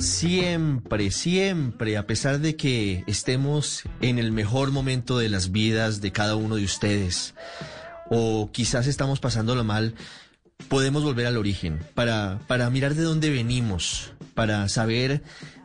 Siempre, 0.00 1.10
siempre, 1.10 1.98
a 1.98 2.06
pesar 2.06 2.40
de 2.40 2.56
que 2.56 3.04
estemos 3.06 3.82
en 4.00 4.18
el 4.18 4.32
mejor 4.32 4.70
momento 4.70 5.18
de 5.18 5.28
las 5.28 5.52
vidas 5.52 6.00
de 6.00 6.10
cada 6.10 6.36
uno 6.36 6.56
de 6.56 6.64
ustedes, 6.64 7.34
o 8.08 8.50
quizás 8.50 8.86
estamos 8.86 9.20
pasándolo 9.20 9.62
mal, 9.62 9.94
podemos 10.68 11.04
volver 11.04 11.26
al 11.26 11.36
origen 11.36 11.80
para, 11.94 12.40
para 12.46 12.70
mirar 12.70 12.94
de 12.94 13.02
dónde 13.02 13.28
venimos, 13.28 14.14
para 14.32 14.70
saber 14.70 15.22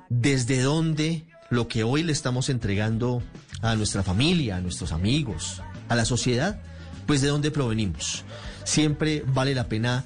desde 0.10 0.62
dónde 0.62 1.26
lo 1.50 1.70
que 1.70 1.84
hoy 1.84 2.04
le 2.04 2.12
estamos 2.12 2.50
entregando 2.50 3.24
a 3.62 3.76
nuestra 3.76 4.04
familia, 4.04 4.58
a 4.58 4.62
nuestros 4.62 4.92
amigos, 4.92 5.62
a 5.88 5.96
la 5.96 6.04
sociedad, 6.04 6.62
pues 7.06 7.22
de 7.22 7.30
dónde 7.30 7.52
provenimos. 7.52 8.26
Siempre 8.66 9.24
vale 9.26 9.56
la 9.56 9.70
pena 9.70 10.04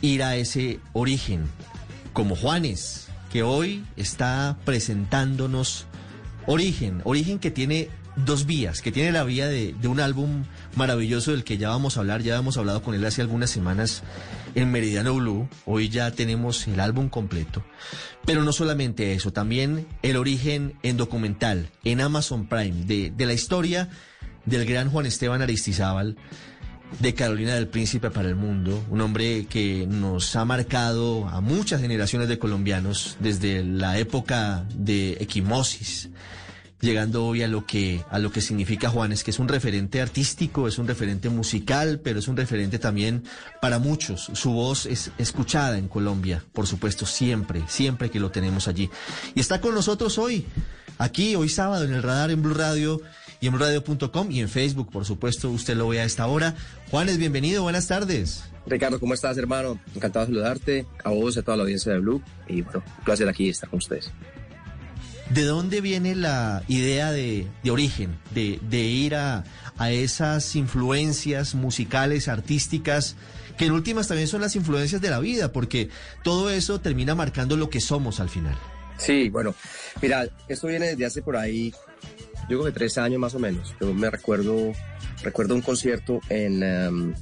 ir 0.00 0.22
a 0.22 0.36
ese 0.36 0.80
origen, 0.94 1.44
como 2.14 2.36
Juanes, 2.36 3.05
que 3.32 3.42
hoy 3.42 3.84
está 3.96 4.56
presentándonos 4.64 5.86
Origen, 6.46 7.00
Origen 7.04 7.38
que 7.38 7.50
tiene 7.50 7.88
dos 8.16 8.46
vías, 8.46 8.80
que 8.80 8.92
tiene 8.92 9.12
la 9.12 9.24
vía 9.24 9.46
de, 9.46 9.74
de, 9.74 9.88
un 9.88 10.00
álbum 10.00 10.44
maravilloso 10.74 11.32
del 11.32 11.44
que 11.44 11.58
ya 11.58 11.68
vamos 11.68 11.96
a 11.96 12.00
hablar, 12.00 12.22
ya 12.22 12.36
hemos 12.36 12.56
hablado 12.56 12.82
con 12.82 12.94
él 12.94 13.04
hace 13.04 13.20
algunas 13.20 13.50
semanas 13.50 14.02
en 14.54 14.70
Meridiano 14.70 15.14
Blue, 15.14 15.48
hoy 15.66 15.90
ya 15.90 16.10
tenemos 16.12 16.66
el 16.66 16.80
álbum 16.80 17.10
completo, 17.10 17.62
pero 18.24 18.42
no 18.42 18.52
solamente 18.52 19.12
eso, 19.12 19.32
también 19.32 19.86
el 20.02 20.16
origen 20.16 20.74
en 20.82 20.96
documental, 20.96 21.68
en 21.84 22.00
Amazon 22.00 22.48
Prime, 22.48 22.84
de, 22.86 23.10
de 23.10 23.26
la 23.26 23.34
historia 23.34 23.90
del 24.46 24.64
gran 24.64 24.90
Juan 24.90 25.04
Esteban 25.04 25.42
Aristizábal, 25.42 26.16
de 26.98 27.14
Carolina 27.14 27.54
del 27.54 27.68
Príncipe 27.68 28.10
para 28.10 28.28
el 28.28 28.36
mundo, 28.36 28.82
un 28.90 29.00
hombre 29.00 29.46
que 29.46 29.86
nos 29.86 30.34
ha 30.34 30.44
marcado 30.44 31.28
a 31.28 31.40
muchas 31.40 31.80
generaciones 31.80 32.28
de 32.28 32.38
colombianos 32.38 33.16
desde 33.20 33.62
la 33.62 33.98
época 33.98 34.64
de 34.74 35.12
Equimosis, 35.20 36.08
llegando 36.80 37.26
hoy 37.26 37.42
a 37.42 37.48
lo 37.48 37.66
que 37.66 38.02
a 38.10 38.18
lo 38.18 38.30
que 38.32 38.40
significa 38.40 38.88
Juanes, 38.88 39.24
que 39.24 39.30
es 39.30 39.38
un 39.38 39.48
referente 39.48 40.00
artístico, 40.00 40.68
es 40.68 40.78
un 40.78 40.88
referente 40.88 41.28
musical, 41.28 42.00
pero 42.02 42.18
es 42.18 42.28
un 42.28 42.36
referente 42.36 42.78
también 42.78 43.24
para 43.60 43.78
muchos. 43.78 44.30
Su 44.32 44.52
voz 44.52 44.86
es 44.86 45.10
escuchada 45.18 45.76
en 45.78 45.88
Colombia, 45.88 46.42
por 46.52 46.66
supuesto, 46.66 47.04
siempre, 47.04 47.62
siempre 47.68 48.10
que 48.10 48.20
lo 48.20 48.30
tenemos 48.30 48.68
allí. 48.68 48.88
Y 49.34 49.40
está 49.40 49.60
con 49.60 49.74
nosotros 49.74 50.16
hoy, 50.18 50.46
aquí, 50.96 51.36
hoy 51.36 51.50
sábado, 51.50 51.84
en 51.84 51.92
el 51.92 52.02
radar 52.02 52.30
en 52.30 52.42
Blue 52.42 52.54
Radio 52.54 53.02
y 53.40 53.46
en 53.48 53.58
radio.com 53.58 54.30
y 54.30 54.40
en 54.40 54.48
Facebook, 54.48 54.90
por 54.90 55.04
supuesto, 55.04 55.50
usted 55.50 55.76
lo 55.76 55.88
ve 55.88 56.00
a 56.00 56.04
esta 56.04 56.26
hora. 56.26 56.54
Juanes, 56.90 57.18
bienvenido, 57.18 57.62
buenas 57.62 57.86
tardes. 57.86 58.44
Ricardo, 58.66 58.98
¿cómo 58.98 59.14
estás, 59.14 59.36
hermano? 59.38 59.78
Encantado 59.94 60.26
de 60.26 60.32
saludarte, 60.32 60.86
a 61.04 61.10
vos, 61.10 61.36
a 61.36 61.42
toda 61.42 61.56
la 61.56 61.62
audiencia 61.62 61.92
de 61.92 62.00
Blue, 62.00 62.22
y 62.48 62.62
bueno, 62.62 62.82
un 62.98 63.04
placer 63.04 63.28
aquí 63.28 63.48
estar 63.48 63.68
con 63.68 63.78
ustedes. 63.78 64.10
¿De 65.30 65.42
dónde 65.42 65.80
viene 65.80 66.14
la 66.14 66.62
idea 66.68 67.10
de, 67.10 67.48
de 67.64 67.70
origen, 67.70 68.16
de, 68.32 68.60
de 68.68 68.82
ir 68.82 69.16
a, 69.16 69.44
a, 69.76 69.90
esas 69.90 70.54
influencias 70.54 71.54
musicales, 71.54 72.28
artísticas, 72.28 73.16
que 73.58 73.66
en 73.66 73.72
últimas 73.72 74.06
también 74.06 74.28
son 74.28 74.40
las 74.40 74.54
influencias 74.54 75.00
de 75.00 75.10
la 75.10 75.18
vida, 75.18 75.52
porque 75.52 75.88
todo 76.22 76.50
eso 76.50 76.80
termina 76.80 77.14
marcando 77.16 77.56
lo 77.56 77.70
que 77.70 77.80
somos 77.80 78.20
al 78.20 78.28
final? 78.28 78.56
Sí, 78.98 79.28
bueno, 79.28 79.54
mira, 80.00 80.28
esto 80.48 80.68
viene 80.68 80.86
desde 80.88 81.06
hace 81.06 81.22
por 81.22 81.36
ahí 81.36 81.74
yo 82.48 82.60
creo 82.60 82.64
que 82.64 82.72
tres 82.72 82.98
años 82.98 83.20
más 83.20 83.34
o 83.34 83.38
menos. 83.38 83.74
Yo 83.80 83.92
me 83.92 84.10
recuerdo, 84.10 84.72
recuerdo 85.22 85.54
un 85.54 85.62
concierto 85.62 86.20
en, 86.28 86.62
um, 86.62 87.14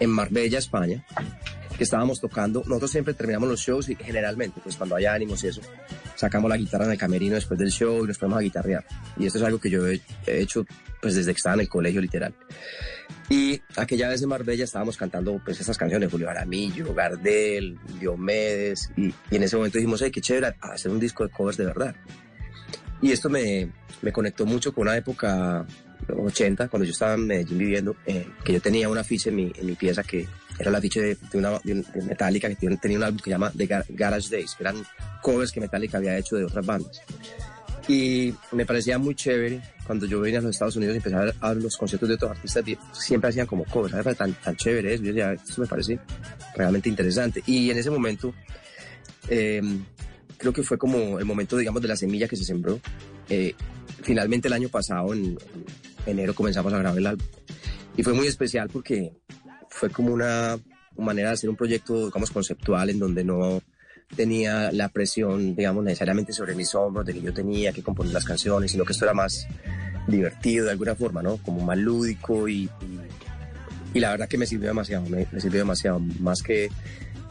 en 0.00 0.10
Marbella, 0.10 0.58
España, 0.58 1.04
que 1.76 1.84
estábamos 1.84 2.20
tocando. 2.20 2.62
Nosotros 2.66 2.90
siempre 2.90 3.14
terminamos 3.14 3.48
los 3.48 3.60
shows 3.60 3.88
y 3.88 3.96
generalmente, 3.96 4.60
pues 4.62 4.76
cuando 4.76 4.96
hay 4.96 5.06
ánimos 5.06 5.42
y 5.44 5.48
eso, 5.48 5.60
sacamos 6.16 6.48
la 6.48 6.56
guitarra 6.56 6.84
en 6.86 6.92
el 6.92 6.98
camerino 6.98 7.34
después 7.34 7.58
del 7.58 7.70
show 7.70 8.04
y 8.04 8.08
nos 8.08 8.18
ponemos 8.18 8.38
a 8.38 8.42
guitarrear. 8.42 8.84
Y 9.16 9.26
esto 9.26 9.38
es 9.38 9.44
algo 9.44 9.58
que 9.58 9.70
yo 9.70 9.86
he, 9.86 10.00
he 10.26 10.40
hecho 10.40 10.64
pues 11.00 11.14
desde 11.14 11.32
que 11.32 11.36
estaba 11.36 11.54
en 11.54 11.60
el 11.60 11.68
colegio 11.68 12.00
literal. 12.00 12.34
Y 13.28 13.60
aquella 13.76 14.08
vez 14.08 14.22
en 14.22 14.28
Marbella 14.28 14.64
estábamos 14.64 14.96
cantando 14.96 15.40
pues 15.44 15.60
estas 15.60 15.78
canciones, 15.78 16.10
Julio 16.10 16.28
Aramillo, 16.28 16.92
Gardel, 16.94 17.78
Diomedes, 18.00 18.90
y, 18.96 19.06
y 19.30 19.36
en 19.36 19.42
ese 19.42 19.56
momento 19.56 19.78
dijimos, 19.78 20.02
hey, 20.02 20.10
qué 20.10 20.20
chévere 20.20 20.54
hacer 20.60 20.90
un 20.90 21.00
disco 21.00 21.24
de 21.24 21.30
covers 21.30 21.56
de 21.56 21.64
verdad. 21.64 21.94
Y 23.02 23.12
esto 23.12 23.28
me, 23.28 23.70
me 24.02 24.12
conectó 24.12 24.46
mucho 24.46 24.72
con 24.72 24.82
una 24.82 24.96
época 24.96 25.66
80, 26.08 26.68
cuando 26.68 26.84
yo 26.84 26.92
estaba 26.92 27.14
en 27.14 27.26
Medellín 27.26 27.58
viviendo, 27.58 27.96
eh, 28.06 28.26
que 28.44 28.52
yo 28.52 28.60
tenía 28.60 28.88
un 28.88 28.98
afiche 28.98 29.30
en 29.30 29.36
mi, 29.36 29.52
en 29.54 29.66
mi 29.66 29.74
pieza 29.74 30.02
que 30.02 30.26
era 30.58 30.70
el 30.70 30.76
afiche 30.76 31.00
de, 31.00 31.16
de 31.32 31.38
una 31.38 31.58
de 31.64 32.02
Metallica, 32.02 32.48
que 32.48 32.56
tiene, 32.56 32.76
tenía 32.76 32.98
un 32.98 33.04
álbum 33.04 33.18
que 33.18 33.24
se 33.24 33.30
llama 33.30 33.52
The 33.56 33.84
Garage 33.88 34.28
Days, 34.30 34.54
que 34.54 34.62
eran 34.62 34.84
covers 35.22 35.50
que 35.50 35.60
Metallica 35.60 35.98
había 35.98 36.16
hecho 36.16 36.36
de 36.36 36.44
otras 36.44 36.64
bandas. 36.64 37.02
Y 37.86 38.32
me 38.52 38.64
parecía 38.64 38.98
muy 38.98 39.14
chévere 39.14 39.60
cuando 39.86 40.06
yo 40.06 40.20
venía 40.20 40.38
a 40.38 40.42
los 40.42 40.52
Estados 40.52 40.76
Unidos 40.76 40.94
y 40.94 40.96
empecé 40.98 41.16
a 41.16 41.50
ver, 41.50 41.62
los 41.62 41.76
conciertos 41.76 42.08
de 42.08 42.14
otros 42.14 42.30
artistas, 42.30 42.64
siempre 42.92 43.28
hacían 43.28 43.46
como 43.46 43.64
covers, 43.64 43.92
¿sabes? 43.92 44.16
Tan, 44.16 44.32
tan 44.34 44.56
chévere 44.56 44.94
eso, 44.94 45.02
yo 45.02 45.08
decía, 45.12 45.32
esto 45.32 45.60
me 45.60 45.66
parece 45.66 45.98
realmente 46.56 46.88
interesante. 46.88 47.42
Y 47.46 47.70
en 47.70 47.78
ese 47.78 47.90
momento, 47.90 48.32
eh, 49.28 49.60
creo 50.38 50.52
que 50.52 50.62
fue 50.62 50.78
como 50.78 51.18
el 51.18 51.24
momento, 51.24 51.56
digamos, 51.56 51.82
de 51.82 51.88
la 51.88 51.96
semilla 51.96 52.28
que 52.28 52.36
se 52.36 52.44
sembró. 52.44 52.80
Eh, 53.28 53.54
finalmente 54.02 54.48
el 54.48 54.54
año 54.54 54.68
pasado, 54.68 55.12
en, 55.12 55.24
en, 55.24 55.38
enero, 56.06 56.34
comenzamos 56.34 56.72
a 56.72 56.78
grabar 56.78 56.98
el 56.98 57.06
álbum. 57.06 57.26
Y 57.96 58.02
fue 58.02 58.12
muy 58.12 58.26
especial 58.26 58.68
porque 58.72 59.12
fue 59.68 59.90
como 59.90 60.12
una 60.12 60.58
manera 60.96 61.28
de 61.28 61.34
hacer 61.34 61.50
un 61.50 61.56
proyecto, 61.56 62.06
digamos, 62.06 62.30
conceptual 62.30 62.90
en 62.90 62.98
donde 62.98 63.24
no 63.24 63.62
tenía 64.14 64.70
la 64.72 64.88
presión, 64.88 65.56
digamos, 65.56 65.84
necesariamente 65.84 66.32
sobre 66.32 66.54
mis 66.54 66.74
hombros 66.74 67.06
de 67.06 67.14
que 67.14 67.22
yo 67.22 67.32
tenía 67.32 67.72
que 67.72 67.82
componer 67.82 68.12
las 68.12 68.24
canciones, 68.24 68.70
sino 68.70 68.84
que 68.84 68.92
esto 68.92 69.04
era 69.04 69.14
más 69.14 69.46
divertido 70.06 70.66
de 70.66 70.72
alguna 70.72 70.94
forma, 70.94 71.22
¿no? 71.22 71.38
Como 71.38 71.64
más 71.64 71.78
lúdico 71.78 72.48
y, 72.48 72.64
y, 72.64 73.00
y 73.94 74.00
la 74.00 74.10
verdad 74.10 74.28
que 74.28 74.38
me 74.38 74.46
sirvió 74.46 74.68
demasiado, 74.68 75.08
me, 75.08 75.26
me 75.30 75.40
sirvió 75.40 75.60
demasiado, 75.60 76.00
más 76.20 76.42
que 76.42 76.68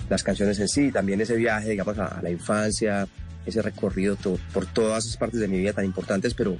las 0.10 0.24
canciones 0.24 0.60
en 0.60 0.68
sí, 0.68 0.92
también 0.92 1.22
ese 1.22 1.36
viaje, 1.36 1.70
digamos, 1.70 1.98
a, 1.98 2.06
a 2.06 2.22
la 2.22 2.30
infancia, 2.30 3.08
ese 3.46 3.62
recorrido 3.62 4.18
por 4.54 4.66
todas 4.68 5.06
esas 5.06 5.18
partes 5.18 5.40
de 5.40 5.48
mi 5.48 5.58
vida 5.58 5.74
tan 5.74 5.86
importantes, 5.86 6.34
pero 6.34 6.56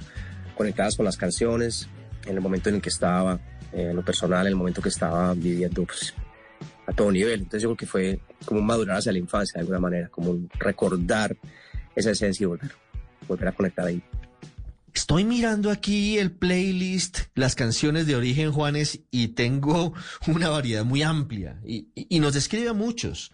conectadas 0.56 0.96
con 0.96 1.04
las 1.04 1.16
canciones, 1.16 1.88
en 2.26 2.34
el 2.36 2.40
momento 2.40 2.68
en 2.68 2.76
el 2.76 2.82
que 2.82 2.88
estaba, 2.88 3.38
eh, 3.72 3.88
en 3.90 3.96
lo 3.96 4.04
personal, 4.04 4.46
en 4.46 4.52
el 4.52 4.56
momento 4.56 4.82
que 4.82 4.88
estaba 4.88 5.34
viviendo 5.34 5.84
pues, 5.84 6.14
a 6.86 6.92
todo 6.92 7.10
nivel. 7.10 7.40
Entonces 7.40 7.62
yo 7.62 7.68
creo 7.70 7.76
que 7.76 7.86
fue 7.86 8.20
como 8.44 8.60
madurar 8.60 8.98
hacia 8.98 9.12
la 9.12 9.18
infancia 9.18 9.54
de 9.54 9.60
alguna 9.60 9.80
manera, 9.80 10.08
como 10.08 10.38
recordar 10.58 11.36
esa 11.94 12.10
esencia 12.10 12.44
y 12.44 12.46
volver, 12.46 12.72
volver 13.26 13.48
a 13.48 13.52
conectar 13.52 13.86
ahí. 13.86 14.02
Estoy 14.94 15.24
mirando 15.24 15.72
aquí 15.72 16.18
el 16.18 16.30
playlist, 16.30 17.18
las 17.34 17.56
canciones 17.56 18.06
de 18.06 18.14
origen 18.14 18.52
Juanes 18.52 19.00
y 19.10 19.28
tengo 19.28 19.92
una 20.28 20.48
variedad 20.48 20.84
muy 20.84 21.02
amplia 21.02 21.60
y, 21.66 21.88
nos 22.20 22.34
describe 22.34 22.68
a 22.68 22.74
muchos. 22.74 23.32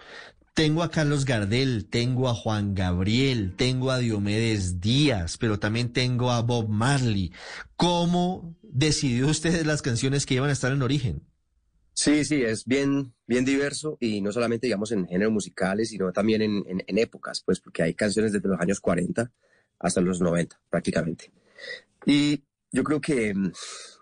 Tengo 0.54 0.82
a 0.82 0.90
Carlos 0.90 1.26
Gardel, 1.26 1.86
tengo 1.88 2.28
a 2.28 2.34
Juan 2.34 2.74
Gabriel, 2.74 3.54
tengo 3.56 3.90
a 3.90 3.98
Diomedes 3.98 4.80
Díaz, 4.80 5.36
pero 5.36 5.58
también 5.58 5.92
tengo 5.92 6.30
a 6.32 6.40
Bob 6.40 6.68
Marley. 6.68 7.30
¿Cómo 7.76 8.56
decidió 8.62 9.28
ustedes 9.28 9.66
las 9.66 9.82
canciones 9.82 10.24
que 10.24 10.34
iban 10.34 10.48
a 10.48 10.54
estar 10.54 10.72
en 10.72 10.82
origen? 10.82 11.22
Sí, 11.92 12.24
sí, 12.24 12.42
es 12.42 12.64
bien, 12.64 13.12
bien 13.26 13.44
diverso 13.44 13.98
y 14.00 14.22
no 14.22 14.32
solamente, 14.32 14.66
digamos, 14.66 14.92
en 14.92 15.06
géneros 15.06 15.32
musicales, 15.32 15.90
sino 15.90 16.10
también 16.10 16.40
en, 16.40 16.64
en 16.66 16.98
épocas, 16.98 17.42
pues, 17.44 17.60
porque 17.60 17.82
hay 17.82 17.94
canciones 17.94 18.32
desde 18.32 18.48
los 18.48 18.58
años 18.58 18.80
40 18.80 19.30
hasta 19.78 20.00
los 20.00 20.20
90, 20.20 20.58
prácticamente. 20.70 21.30
Y 22.06 22.42
yo 22.72 22.84
creo 22.84 23.00
que 23.00 23.34
mm, 23.34 23.52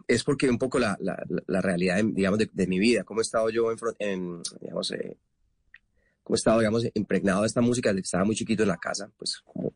es 0.06 0.24
porque 0.24 0.48
un 0.48 0.58
poco 0.58 0.78
la, 0.78 0.96
la, 1.00 1.22
la 1.46 1.60
realidad, 1.60 2.02
digamos, 2.04 2.38
de, 2.38 2.48
de, 2.52 2.66
mi 2.66 2.78
vida, 2.78 3.04
cómo 3.04 3.20
he 3.20 3.22
estado 3.22 3.50
yo, 3.50 3.70
en, 3.70 3.78
en 3.98 4.42
digamos, 4.60 4.90
eh, 4.92 5.16
cómo 6.22 6.34
he 6.34 6.38
estado, 6.38 6.58
digamos, 6.58 6.84
impregnado 6.94 7.42
de 7.42 7.46
esta 7.46 7.60
música 7.60 7.90
desde 7.90 8.02
que 8.02 8.06
estaba 8.06 8.24
muy 8.24 8.34
chiquito 8.34 8.62
en 8.62 8.68
la 8.68 8.78
casa, 8.78 9.10
pues 9.16 9.40
como 9.44 9.74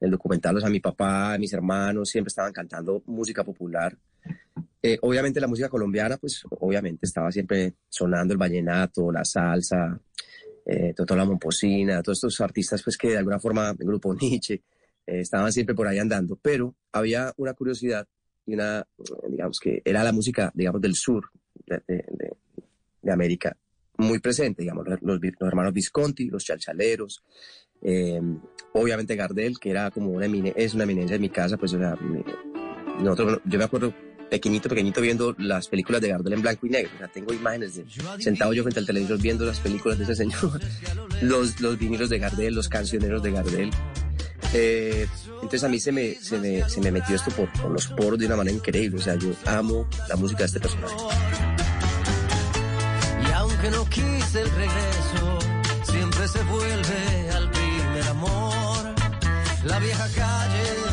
en 0.00 0.06
el 0.06 0.10
documental, 0.10 0.56
o 0.56 0.60
sea, 0.60 0.70
mi 0.70 0.80
papá, 0.80 1.36
mis 1.38 1.52
hermanos 1.52 2.10
siempre 2.10 2.28
estaban 2.28 2.52
cantando 2.52 3.02
música 3.06 3.42
popular. 3.42 3.96
Eh, 4.82 4.98
obviamente 5.00 5.40
la 5.40 5.46
música 5.46 5.68
colombiana, 5.68 6.18
pues 6.18 6.42
obviamente 6.50 7.06
estaba 7.06 7.32
siempre 7.32 7.74
sonando 7.88 8.34
el 8.34 8.38
vallenato, 8.38 9.10
la 9.10 9.24
salsa, 9.24 9.98
eh, 10.66 10.94
Totó 10.94 11.16
la 11.16 11.24
Momposina, 11.24 12.02
todos 12.02 12.18
estos 12.18 12.40
artistas, 12.40 12.82
pues 12.82 12.96
que 12.96 13.10
de 13.10 13.18
alguna 13.18 13.38
forma, 13.38 13.70
el 13.70 13.86
grupo 13.86 14.14
Nietzsche, 14.20 14.62
eh, 15.06 15.20
estaban 15.20 15.52
siempre 15.52 15.74
por 15.74 15.86
ahí 15.86 15.98
andando, 15.98 16.38
pero 16.40 16.74
había 16.92 17.32
una 17.36 17.54
curiosidad 17.54 18.06
y 18.46 18.54
una, 18.54 18.86
digamos 19.28 19.58
que 19.58 19.82
era 19.84 20.04
la 20.04 20.12
música, 20.12 20.52
digamos, 20.54 20.80
del 20.80 20.94
sur 20.94 21.30
de, 21.66 21.80
de, 21.86 22.36
de 23.02 23.12
América 23.12 23.56
muy 23.96 24.18
presente, 24.18 24.62
digamos, 24.62 24.86
los, 24.88 25.00
los, 25.02 25.20
hermanos 25.40 25.72
Visconti, 25.72 26.28
los 26.28 26.44
chalchaleros, 26.44 27.22
eh, 27.82 28.20
obviamente 28.72 29.16
Gardel, 29.16 29.58
que 29.58 29.70
era 29.70 29.90
como 29.90 30.10
una 30.10 30.26
es 30.26 30.74
una 30.74 30.84
eminencia 30.84 31.16
en 31.16 31.22
mi 31.22 31.30
casa, 31.30 31.56
pues 31.56 31.74
o 31.74 31.78
sea, 31.78 31.96
nosotros, 33.00 33.40
yo 33.44 33.58
me 33.58 33.64
acuerdo 33.64 33.94
pequeñito, 34.30 34.68
pequeñito 34.68 35.00
viendo 35.00 35.34
las 35.38 35.68
películas 35.68 36.00
de 36.00 36.08
Gardel 36.08 36.32
en 36.32 36.42
blanco 36.42 36.66
y 36.66 36.70
negro. 36.70 36.90
O 36.94 36.98
sea, 36.98 37.08
tengo 37.08 37.32
imágenes 37.32 37.76
de 37.76 37.84
sentado 38.18 38.52
yo 38.52 38.62
frente 38.62 38.80
al 38.80 38.86
televisor 38.86 39.20
viendo 39.20 39.44
las 39.44 39.60
películas 39.60 39.98
de 39.98 40.04
ese 40.04 40.16
señor, 40.16 40.60
los, 41.22 41.60
los 41.60 41.78
vinilos 41.78 42.08
de 42.08 42.18
Gardel, 42.18 42.54
los 42.54 42.68
cancioneros 42.68 43.22
de 43.22 43.30
Gardel. 43.30 43.70
Eh, 44.56 45.08
entonces 45.34 45.64
a 45.64 45.68
mí 45.68 45.80
se 45.80 45.90
me, 45.90 46.14
se 46.14 46.38
me, 46.38 46.68
se 46.68 46.80
me 46.80 46.92
metió 46.92 47.16
esto 47.16 47.30
por, 47.32 47.50
por, 47.52 47.70
los 47.72 47.88
poros 47.88 48.18
de 48.18 48.26
una 48.26 48.36
manera 48.36 48.56
increíble. 48.56 48.98
O 48.98 49.02
sea, 49.02 49.16
yo 49.16 49.30
amo 49.46 49.86
la 50.08 50.16
música 50.16 50.40
de 50.40 50.46
este 50.46 50.60
personaje. 50.60 50.94
Y 53.28 53.32
aunque 53.32 53.70
no 53.70 53.84
quise 53.86 54.42
el 54.42 54.50
regreso, 54.50 55.38
siempre 55.82 56.28
se 56.28 56.42
vuelve 56.44 57.30
al 57.34 57.50
primer 57.50 58.08
amor. 58.08 58.94
La 59.64 59.78
vieja 59.80 60.06
calle 60.14 60.83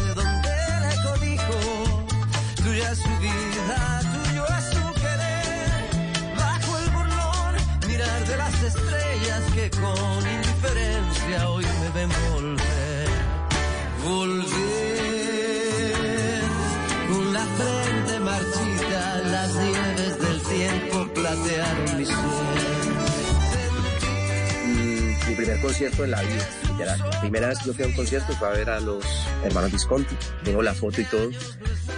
concierto 25.62 26.04
en 26.04 26.12
la 26.12 26.22
vida, 26.22 26.50
literal. 26.70 27.00
La 27.00 27.22
primera 27.22 27.48
vez 27.48 27.60
que 27.60 27.66
yo 27.66 27.74
fui 27.74 27.84
a 27.86 27.88
un 27.88 27.94
concierto 27.94 28.34
fue 28.34 28.48
a 28.48 28.52
ver 28.52 28.70
a 28.70 28.80
los 28.80 29.06
hermanos 29.44 29.72
Visconti, 29.72 30.16
tengo 30.44 30.62
la 30.62 30.74
foto 30.74 31.02
y 31.02 31.06
todo. 31.06 31.30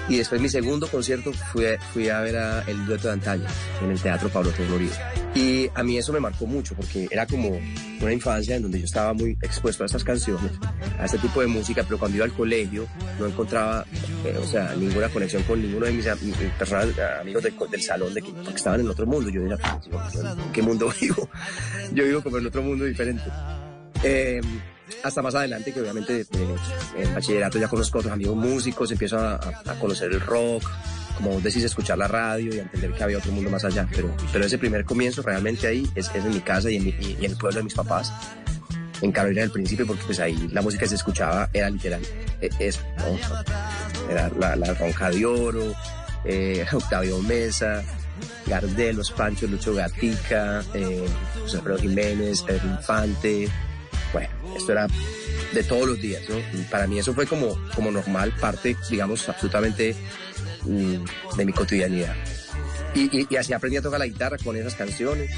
Y 0.09 0.17
después 0.17 0.41
mi 0.41 0.49
segundo 0.49 0.87
concierto 0.87 1.31
fui 1.33 1.65
fui 1.93 2.09
a 2.09 2.19
ver 2.19 2.37
a 2.37 2.61
el 2.63 2.85
dueto 2.85 3.07
de 3.07 3.13
antaño 3.13 3.45
en 3.81 3.91
el 3.91 4.01
Teatro 4.01 4.29
Pablo 4.29 4.51
Tenorio. 4.51 4.91
Y 5.35 5.67
a 5.73 5.81
mí 5.81 5.97
eso 5.97 6.13
me 6.13 6.19
marcó 6.19 6.45
mucho 6.45 6.75
porque 6.75 7.07
era 7.09 7.25
como 7.25 7.59
una 8.01 8.13
infancia 8.13 8.55
en 8.55 8.61
donde 8.61 8.77
yo 8.79 8.85
estaba 8.85 9.13
muy 9.13 9.35
expuesto 9.41 9.81
a 9.81 9.87
estas 9.87 10.03
canciones, 10.03 10.51
a 10.99 11.05
este 11.05 11.17
tipo 11.17 11.41
de 11.41 11.47
música, 11.47 11.83
pero 11.83 11.97
cuando 11.97 12.17
iba 12.17 12.25
al 12.25 12.33
colegio 12.33 12.87
no 13.19 13.25
encontraba, 13.25 13.83
eh, 14.25 14.37
o 14.39 14.45
sea, 14.45 14.75
ninguna 14.75 15.09
conexión 15.09 15.41
con 15.43 15.59
ninguno 15.59 15.87
de 15.87 15.91
mis, 15.93 16.05
amigos 16.07 16.37
de- 17.43 17.51
del 17.71 17.81
salón 17.81 18.13
de 18.13 18.21
que, 18.21 18.29
porque 18.31 18.55
estaban 18.57 18.79
en 18.81 18.89
otro 18.89 19.07
mundo. 19.07 19.29
Yo 19.31 19.41
decía, 19.41 19.57
"Pues, 19.81 20.13
yo- 20.13 20.21
yo, 20.21 20.29
¿en 20.43 20.51
qué 20.51 20.61
mundo 20.61 20.93
vivo? 21.01 21.27
Yo 21.93 22.03
vivo 22.03 22.21
como 22.21 22.37
en 22.37 22.45
otro 22.47 22.61
mundo 22.61 22.85
diferente. 22.85 23.23
Eh, 24.03 24.39
hasta 25.03 25.21
más 25.23 25.33
adelante, 25.33 25.73
que 25.73 25.81
obviamente 25.81 26.21
eh, 26.21 26.25
en 26.97 27.15
bachillerato 27.15 27.57
ya 27.57 27.67
conozco 27.67 27.97
a 27.97 28.01
otros 28.01 28.13
amigos 28.13 28.35
músicos, 28.35 28.91
empiezo 28.91 29.17
a- 29.17 29.35
a 29.35 29.79
conocer 29.79 30.11
el 30.11 30.21
rock, 30.21 30.63
como 31.15 31.31
vos 31.31 31.43
decís, 31.43 31.63
escuchar 31.63 31.97
la 31.97 32.07
radio 32.07 32.53
y 32.55 32.59
entender 32.59 32.91
que 32.93 33.03
había 33.03 33.17
otro 33.17 33.31
mundo 33.31 33.49
más 33.49 33.63
allá. 33.65 33.87
Pero, 33.95 34.15
pero 34.31 34.45
ese 34.45 34.57
primer 34.57 34.83
comienzo 34.85 35.21
realmente 35.21 35.67
ahí 35.67 35.87
es, 35.95 36.09
es 36.13 36.25
en 36.25 36.33
mi 36.33 36.39
casa 36.41 36.69
y 36.71 36.77
en, 36.77 36.83
mi- 36.85 37.17
el 37.21 37.35
pueblo 37.37 37.57
de 37.59 37.63
mis 37.63 37.73
papás, 37.73 38.11
en 39.01 39.11
Carolina 39.11 39.41
del 39.41 39.51
Príncipe, 39.51 39.85
porque 39.85 40.03
pues 40.05 40.19
ahí 40.19 40.47
la 40.51 40.61
música 40.61 40.83
que 40.83 40.89
se 40.89 40.95
escuchaba 40.95 41.49
era 41.53 41.69
literal 41.69 42.01
eh, 42.41 42.49
eso. 42.59 42.79
Era 44.09 44.29
la, 44.39 44.55
la 44.55 44.73
Ronca 44.73 45.09
de 45.09 45.25
Oro, 45.25 45.73
eh, 46.25 46.65
Octavio 46.73 47.19
Mesa, 47.19 47.83
Gardel, 48.47 48.95
Los 48.97 49.11
Panchos, 49.11 49.49
Lucho 49.49 49.73
Gatica, 49.73 50.63
eh, 50.73 51.05
José 51.41 51.57
Alfredo 51.57 51.79
Jiménez, 51.79 52.41
Pedro 52.43 52.67
Infante. 52.67 53.49
Bueno, 54.11 54.29
esto 54.55 54.71
era 54.71 54.87
de 55.53 55.63
todos 55.63 55.87
los 55.87 55.99
días, 56.01 56.21
¿no? 56.29 56.35
Para 56.69 56.85
mí 56.87 56.99
eso 56.99 57.13
fue 57.13 57.25
como, 57.25 57.57
como 57.75 57.91
normal, 57.91 58.31
parte, 58.39 58.75
digamos, 58.89 59.27
absolutamente 59.27 59.95
mm, 60.65 61.35
de 61.37 61.45
mi 61.45 61.53
cotidianidad. 61.53 62.15
Y, 62.95 63.35
así 63.35 63.53
aprendí 63.53 63.77
a 63.77 63.81
tocar 63.81 63.99
la 63.99 64.05
guitarra 64.05 64.37
con 64.37 64.55
esas 64.55 64.75
canciones, 64.75 65.31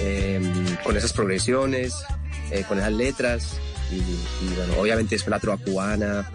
eh, 0.00 0.40
con 0.82 0.96
esas 0.96 1.12
progresiones, 1.12 1.94
eh, 2.50 2.64
con 2.66 2.78
esas 2.78 2.92
letras. 2.92 3.56
Y, 3.90 3.96
y, 3.96 4.54
bueno, 4.56 4.74
obviamente 4.78 5.14
después 5.14 5.30
la 5.30 5.38
trova 5.38 5.58
cubana. 5.58 6.30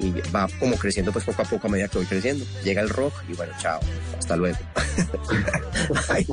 Y 0.00 0.12
va 0.30 0.48
como 0.60 0.76
creciendo 0.76 1.10
pues 1.12 1.24
poco 1.24 1.42
a 1.42 1.44
poco 1.44 1.66
a 1.66 1.70
medida 1.70 1.88
que 1.88 1.98
voy 1.98 2.06
creciendo. 2.06 2.44
Llega 2.62 2.80
el 2.82 2.88
rock 2.88 3.12
y 3.28 3.32
bueno, 3.34 3.52
chao, 3.58 3.80
hasta 4.16 4.36
luego. 4.36 4.56
ahí, 6.08 6.26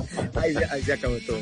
ahí 0.70 0.84
se- 0.84 0.94
acabó 0.94 1.16
todo. 1.26 1.40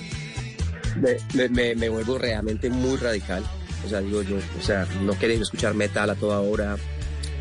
Me, 1.33 1.89
vuelvo 1.89 2.17
realmente 2.17 2.69
muy 2.69 2.95
radical. 2.95 3.43
O 3.85 3.89
sea, 3.89 3.99
digo 3.99 4.21
yo, 4.21 4.37
o 4.57 4.61
sea, 4.61 4.87
no 5.01 5.17
quería 5.19 5.41
escuchar 5.41 5.73
metal 5.73 6.09
a 6.09 6.15
toda 6.15 6.39
hora. 6.39 6.77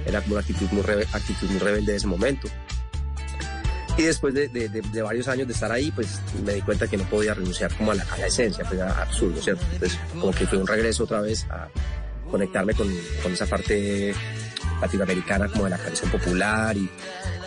Era 0.06 0.20
como 0.20 0.34
una 0.34 0.40
actitud 0.42 0.68
muy, 0.72 0.82
rebe- 0.82 1.06
actitud 1.12 1.48
muy 1.50 1.58
rebelde 1.58 1.92
de 1.92 1.98
ese 1.98 2.06
momento. 2.06 2.48
Y 3.98 4.02
después 4.04 4.32
de, 4.32 4.48
de- 4.48 4.68
de- 4.70 4.80
de 4.80 5.02
varios 5.02 5.28
años 5.28 5.46
de 5.46 5.52
estar 5.52 5.70
ahí, 5.70 5.90
pues 5.90 6.20
me 6.44 6.54
di 6.54 6.62
cuenta 6.62 6.86
que 6.88 6.96
no 6.96 7.04
podía 7.04 7.34
renunciar 7.34 7.72
como 7.76 7.92
a 7.92 7.94
la, 7.94 8.04
a 8.04 8.16
la 8.18 8.26
esencia, 8.26 8.64
pues 8.64 8.80
era 8.80 8.90
absurdo, 9.02 9.40
¿cierto? 9.42 9.64
Entonces, 9.72 9.98
como 10.18 10.32
que 10.32 10.46
fue 10.46 10.58
un 10.58 10.66
regreso 10.66 11.04
otra 11.04 11.20
vez 11.20 11.44
a 11.50 11.68
conectarme 12.30 12.72
con, 12.74 12.88
con 13.22 13.32
esa 13.32 13.44
parte 13.46 14.14
latinoamericana 14.80 15.48
como 15.48 15.64
de 15.64 15.70
la 15.70 15.78
canción 15.78 16.10
popular 16.10 16.74
y 16.76 16.88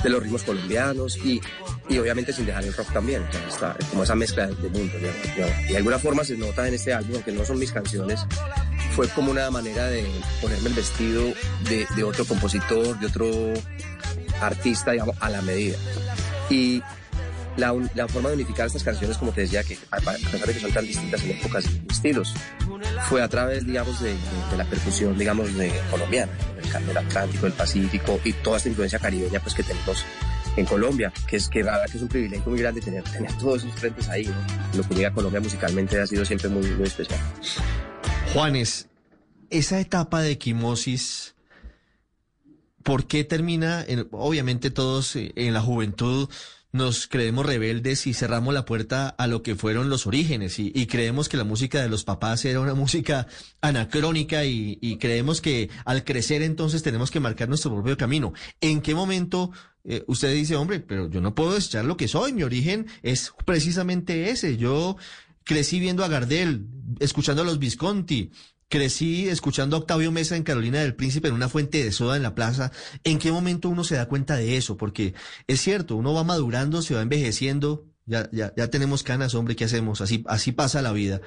de 0.03 0.09
los 0.09 0.21
ritmos 0.21 0.43
colombianos 0.43 1.17
y, 1.17 1.41
y 1.89 1.97
obviamente 1.97 2.31
sin 2.31 2.45
dejar 2.45 2.63
el 2.63 2.73
rock 2.75 2.93
también, 2.93 3.23
está 3.49 3.75
como 3.89 4.03
esa 4.03 4.13
mezcla 4.13 4.45
de 4.45 4.69
digamos, 4.69 4.91
digamos. 5.35 5.61
Y 5.67 5.71
de 5.71 5.77
alguna 5.77 5.97
forma 5.97 6.23
se 6.23 6.37
nota 6.37 6.67
en 6.67 6.75
este 6.75 6.93
álbum, 6.93 7.15
aunque 7.15 7.31
no 7.31 7.43
son 7.43 7.57
mis 7.57 7.71
canciones, 7.71 8.21
fue 8.95 9.07
como 9.09 9.31
una 9.31 9.49
manera 9.51 9.87
de 9.87 10.05
ponerme 10.41 10.69
el 10.69 10.75
vestido 10.75 11.23
de, 11.69 11.85
de 11.95 12.03
otro 12.03 12.25
compositor, 12.25 12.97
de 12.99 13.07
otro 13.07 13.53
artista, 14.41 14.91
digamos, 14.91 15.15
a 15.19 15.29
la 15.29 15.41
medida. 15.41 15.77
Y 16.49 16.81
la, 17.57 17.73
la 17.93 18.07
forma 18.07 18.29
de 18.29 18.35
unificar 18.35 18.67
estas 18.67 18.83
canciones, 18.83 19.17
como 19.17 19.31
te 19.31 19.41
decía, 19.41 19.63
que 19.63 19.77
a, 19.91 19.97
pesar 19.97 20.45
de 20.47 20.53
que 20.53 20.59
son 20.59 20.71
tan 20.71 20.85
distintas 20.85 21.23
en 21.23 21.31
épocas 21.31 21.65
y 21.65 21.81
estilos, 21.91 22.33
fue 23.09 23.21
a 23.21 23.27
través, 23.27 23.65
digamos, 23.65 24.01
de, 24.01 24.09
de- 24.11 24.17
de 24.51 24.57
la 24.57 24.65
percusión, 24.65 25.17
digamos, 25.17 25.53
de 25.55 25.71
colombiana, 25.91 26.31
del, 26.61 26.85
del 26.87 26.97
Atlántico, 26.97 27.43
del 27.45 27.53
Pacífico 27.53 28.19
y 28.23 28.33
toda 28.33 28.57
esta 28.57 28.69
influencia 28.69 28.99
caribeña, 28.99 29.39
pues, 29.41 29.55
que 29.55 29.63
tenemos 29.63 30.03
en 30.57 30.65
Colombia, 30.65 31.11
que 31.27 31.35
es 31.37 31.49
que, 31.49 31.63
verdad 31.63 31.85
que 31.89 31.97
es 31.97 32.03
un 32.03 32.07
privilegio 32.09 32.49
muy 32.49 32.59
grande 32.59 32.79
tener, 32.81 33.03
tener 33.03 33.31
todos 33.37 33.63
esos 33.63 33.73
frentes 33.77 34.07
ahí, 34.09 34.25
¿no? 34.25 34.77
Lo 34.77 34.87
que 34.87 34.95
llega 34.95 35.09
a 35.09 35.13
Colombia 35.13 35.41
musicalmente 35.41 35.99
ha 35.99 36.07
sido 36.07 36.23
siempre 36.25 36.47
muy, 36.49 36.65
muy 36.71 36.87
especial. 36.87 37.19
Juanes, 38.35 38.89
esa 39.49 39.79
etapa 39.79 40.21
de 40.21 40.31
equimosis, 40.31 41.35
¿por 42.83 43.07
qué 43.07 43.23
termina? 43.23 43.81
en- 43.87 44.09
obviamente 44.11 44.71
todos 44.71 45.15
eh, 45.15 45.31
en 45.37 45.53
la 45.53 45.61
juventud 45.61 46.29
nos 46.73 47.07
creemos 47.07 47.45
rebeldes 47.45 48.05
y 48.07 48.13
cerramos 48.13 48.53
la 48.53 48.65
puerta 48.65 49.07
a 49.07 49.27
lo 49.27 49.41
que 49.41 49.55
fueron 49.55 49.89
los 49.89 50.05
orígenes 50.05 50.59
y, 50.59 50.73
y 50.75 50.87
creemos 50.87 51.29
que 51.29 51.37
la 51.37 51.45
música 51.45 51.81
de 51.81 51.87
los 51.87 52.03
papás 52.03 52.43
era 52.43 52.59
una 52.59 52.73
música 52.73 53.25
anacrónica 53.61 54.43
y, 54.43 54.77
y 54.81 54.97
creemos 54.97 55.39
que 55.39 55.69
al 55.85 56.03
crecer 56.03 56.41
entonces 56.41 56.83
tenemos 56.83 57.11
que 57.11 57.21
marcar 57.21 57.47
nuestro 57.47 57.71
propio 57.73 57.95
camino. 57.95 58.33
¿En 58.59 58.81
qué 58.81 58.93
momento 58.93 59.51
eh, 59.85 60.03
usted 60.07 60.33
dice, 60.33 60.57
hombre, 60.57 60.81
pero 60.81 61.09
yo 61.09 61.21
no 61.21 61.33
puedo 61.33 61.53
desechar 61.53 61.85
lo 61.85 61.95
que 61.95 62.09
soy, 62.09 62.33
mi 62.33 62.43
origen 62.43 62.87
es 63.01 63.31
precisamente 63.45 64.29
ese, 64.29 64.57
yo 64.57 64.97
crecí 65.45 65.79
viendo 65.79 66.03
a 66.03 66.09
Gardel, 66.09 66.67
escuchando 66.99 67.43
a 67.43 67.45
los 67.45 67.59
Visconti, 67.59 68.31
crecí 68.67 69.29
escuchando 69.29 69.75
a 69.75 69.79
Octavio 69.79 70.11
Mesa 70.11 70.35
en 70.35 70.43
Carolina 70.43 70.79
del 70.79 70.95
Príncipe 70.95 71.27
en 71.27 71.35
una 71.35 71.49
fuente 71.49 71.83
de 71.83 71.91
soda 71.91 72.17
en 72.17 72.23
la 72.23 72.35
plaza. 72.35 72.71
¿En 73.03 73.19
qué 73.19 73.31
momento 73.31 73.69
uno 73.69 73.83
se 73.83 73.95
da 73.95 74.07
cuenta 74.07 74.35
de 74.35 74.57
eso? 74.57 74.75
Porque 74.75 75.13
es 75.47 75.61
cierto, 75.61 75.95
uno 75.95 76.13
va 76.13 76.23
madurando, 76.23 76.81
se 76.81 76.95
va 76.95 77.01
envejeciendo, 77.01 77.85
ya, 78.05 78.29
ya, 78.31 78.53
ya 78.57 78.69
tenemos 78.69 79.03
canas, 79.03 79.35
hombre, 79.35 79.55
¿qué 79.55 79.65
hacemos? 79.65 80.01
Así, 80.01 80.23
así 80.27 80.51
pasa 80.51 80.81
la 80.81 80.91
vida. 80.91 81.21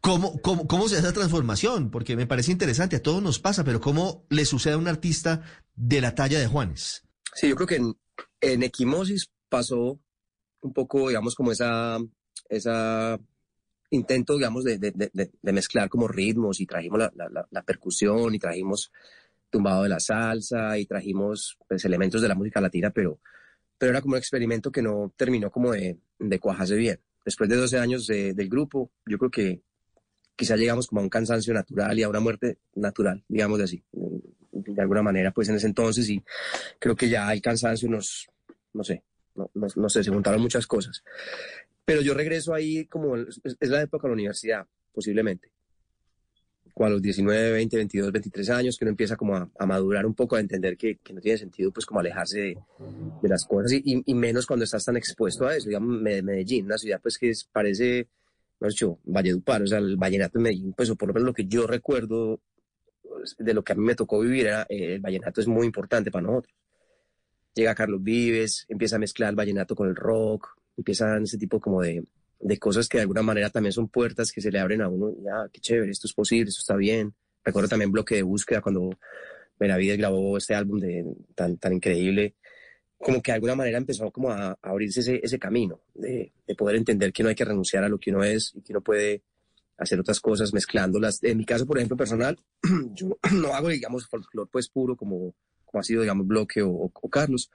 ¿Cómo, 0.00 0.40
cómo, 0.40 0.66
¿Cómo 0.66 0.88
se 0.88 0.96
hace 0.96 1.04
esa 1.06 1.14
transformación? 1.14 1.90
Porque 1.90 2.16
me 2.16 2.26
parece 2.26 2.52
interesante, 2.52 2.96
a 2.96 3.02
todos 3.02 3.22
nos 3.22 3.38
pasa, 3.38 3.64
pero 3.64 3.80
¿cómo 3.80 4.26
le 4.30 4.44
sucede 4.44 4.74
a 4.74 4.78
un 4.78 4.88
artista 4.88 5.42
de 5.74 6.00
la 6.00 6.14
talla 6.14 6.40
de 6.40 6.46
Juanes? 6.46 7.04
Sí, 7.34 7.48
yo 7.48 7.54
creo 7.54 7.66
que 7.66 7.76
en, 7.76 7.94
en 8.40 8.62
Equimosis 8.62 9.30
pasó 9.48 10.00
un 10.62 10.72
poco, 10.72 11.08
digamos, 11.08 11.34
como 11.34 11.52
esa, 11.52 11.98
esa 12.48 13.18
intento, 13.90 14.36
digamos, 14.36 14.64
de, 14.64 14.78
de, 14.78 14.92
de, 14.92 15.30
de 15.42 15.52
mezclar 15.52 15.88
como 15.88 16.08
ritmos 16.08 16.60
y 16.60 16.66
trajimos 16.66 16.98
la, 16.98 17.12
la, 17.14 17.46
la, 17.50 17.62
percusión 17.62 18.34
y 18.34 18.38
trajimos 18.38 18.92
tumbado 19.50 19.82
de 19.82 19.88
la 19.88 20.00
salsa 20.00 20.78
y 20.78 20.86
trajimos 20.86 21.58
pues, 21.68 21.84
elementos 21.84 22.22
de 22.22 22.28
la 22.28 22.34
música 22.34 22.60
latina, 22.60 22.90
pero, 22.90 23.20
pero 23.76 23.90
era 23.90 24.00
como 24.00 24.14
un 24.14 24.18
experimento 24.18 24.70
que 24.70 24.82
no 24.82 25.12
terminó 25.16 25.50
como 25.50 25.72
de, 25.72 25.98
cuajarse 26.40 26.76
bien. 26.76 27.00
Después 27.24 27.50
de 27.50 27.56
12 27.56 27.78
años 27.78 28.06
de, 28.06 28.32
del 28.32 28.48
grupo, 28.48 28.90
yo 29.04 29.18
creo 29.18 29.30
que 29.30 29.60
quizá 30.36 30.56
llegamos 30.56 30.86
como 30.86 31.00
a 31.00 31.04
un 31.04 31.10
cansancio 31.10 31.52
natural 31.52 31.98
y 31.98 32.02
a 32.02 32.08
una 32.08 32.20
muerte 32.20 32.58
natural, 32.74 33.24
digamos 33.28 33.58
de 33.58 33.64
así, 33.64 33.84
de 34.52 34.80
alguna 34.80 35.02
manera, 35.02 35.32
pues 35.32 35.48
en 35.48 35.56
ese 35.56 35.66
entonces 35.66 36.08
y 36.08 36.22
creo 36.78 36.96
que 36.96 37.08
ya 37.08 37.30
el 37.32 37.42
cansancio 37.42 37.90
nos, 37.90 38.28
no 38.72 38.84
sé, 38.84 39.02
no, 39.34 39.50
no, 39.54 39.66
no 39.74 39.88
sé, 39.88 40.02
se 40.02 40.10
juntaron 40.10 40.40
muchas 40.40 40.66
cosas. 40.66 41.02
Pero 41.90 42.02
yo 42.02 42.14
regreso 42.14 42.54
ahí 42.54 42.86
como, 42.86 43.16
es, 43.16 43.40
la 43.62 43.82
época 43.82 44.06
de 44.06 44.10
la 44.10 44.14
universidad, 44.14 44.64
posiblemente. 44.92 45.50
A 46.76 46.88
los 46.88 47.02
19, 47.02 47.50
20, 47.50 47.76
22, 47.78 48.12
23 48.12 48.50
años, 48.50 48.78
que 48.78 48.84
uno 48.84 48.90
empieza 48.90 49.16
como 49.16 49.34
a, 49.34 49.66
madurar 49.66 50.06
un 50.06 50.14
poco, 50.14 50.36
a 50.36 50.40
entender 50.40 50.76
que, 50.76 51.00
no 51.12 51.20
tiene 51.20 51.36
sentido 51.36 51.72
pues 51.72 51.84
como 51.84 51.98
alejarse 51.98 52.38
de, 52.38 53.28
las 53.28 53.44
cosas 53.44 53.72
y, 53.72 54.14
menos 54.14 54.46
cuando 54.46 54.62
estás 54.64 54.84
tan 54.84 54.96
expuesto 54.96 55.48
a 55.48 55.56
eso. 55.56 55.68
Digamos, 55.68 56.00
Medellín, 56.00 56.66
una 56.66 56.78
ciudad 56.78 57.00
pues 57.02 57.18
que 57.18 57.30
es, 57.30 57.48
parece, 57.50 58.06
no 58.60 58.70
sé, 58.70 58.86
Valledupar, 59.06 59.62
o 59.62 59.66
sea, 59.66 59.78
el 59.78 59.96
vallenato 59.96 60.38
de 60.38 60.44
Medellín, 60.44 60.72
pues 60.74 60.90
o 60.90 60.96
por 60.96 61.08
lo 61.08 61.14
menos 61.14 61.26
lo 61.26 61.34
que 61.34 61.46
yo 61.46 61.66
recuerdo 61.66 62.40
de 63.36 63.52
lo 63.52 63.64
que 63.64 63.72
a 63.72 63.76
mí 63.76 63.82
me 63.82 63.96
tocó 63.96 64.20
vivir 64.20 64.46
era 64.46 64.62
eh, 64.68 64.94
el 64.94 65.00
vallenato 65.00 65.40
es 65.40 65.48
muy 65.48 65.66
importante 65.66 66.12
para 66.12 66.24
nosotros. 66.24 66.54
Llega 67.52 67.74
Carlos 67.74 68.00
Vives, 68.00 68.64
empieza 68.68 68.94
a 68.94 69.00
mezclar 69.00 69.30
el 69.30 69.36
vallenato 69.36 69.74
con 69.74 69.88
el 69.88 69.96
rock, 69.96 70.59
empiezan 70.76 71.24
ese 71.24 71.38
tipo 71.38 71.60
como 71.60 71.82
de, 71.82 72.04
de 72.40 72.58
cosas 72.58 72.88
que 72.88 72.98
de 72.98 73.02
alguna 73.02 73.22
manera 73.22 73.50
también 73.50 73.72
son 73.72 73.88
puertas 73.88 74.32
que 74.32 74.40
se 74.40 74.50
le 74.50 74.58
abren 74.58 74.82
a 74.82 74.88
uno. 74.88 75.12
Ya, 75.22 75.48
qué 75.52 75.60
chévere, 75.60 75.90
esto 75.90 76.06
es 76.06 76.14
posible, 76.14 76.48
esto 76.48 76.60
está 76.60 76.76
bien. 76.76 77.14
Recuerdo 77.44 77.68
también 77.68 77.92
Bloque 77.92 78.16
de 78.16 78.22
Búsqueda 78.22 78.60
cuando 78.60 78.90
Benavides 79.58 79.98
grabó 79.98 80.36
este 80.36 80.54
álbum 80.54 80.78
de, 80.78 81.04
tan, 81.34 81.58
tan 81.58 81.74
increíble. 81.74 82.34
Como 82.98 83.22
que 83.22 83.30
de 83.30 83.36
alguna 83.36 83.54
manera 83.54 83.78
empezó 83.78 84.10
como 84.10 84.30
a, 84.30 84.58
abrirse 84.60 85.00
ese, 85.00 85.20
ese 85.22 85.38
camino 85.38 85.80
de, 85.94 86.32
de, 86.46 86.54
poder 86.54 86.76
entender 86.76 87.12
que 87.12 87.22
no 87.22 87.30
hay 87.30 87.34
que 87.34 87.44
renunciar 87.44 87.84
a 87.84 87.88
lo 87.88 87.98
que 87.98 88.10
uno 88.10 88.22
es 88.24 88.52
y 88.54 88.62
que 88.62 88.72
uno 88.72 88.82
puede 88.82 89.22
hacer 89.78 89.98
otras 89.98 90.20
cosas 90.20 90.52
mezclándolas. 90.52 91.22
En 91.22 91.38
mi 91.38 91.46
caso, 91.46 91.66
por 91.66 91.78
ejemplo, 91.78 91.96
personal, 91.96 92.38
yo 92.94 93.18
no 93.34 93.54
hago, 93.54 93.68
digamos, 93.68 94.06
folclore 94.06 94.50
pues 94.52 94.68
puro 94.68 94.96
como, 94.96 95.34
como 95.64 95.80
ha 95.80 95.84
sido, 95.84 96.02
digamos, 96.02 96.26
Bloque 96.26 96.60
o 96.62 96.90
Carlos, 97.10 97.50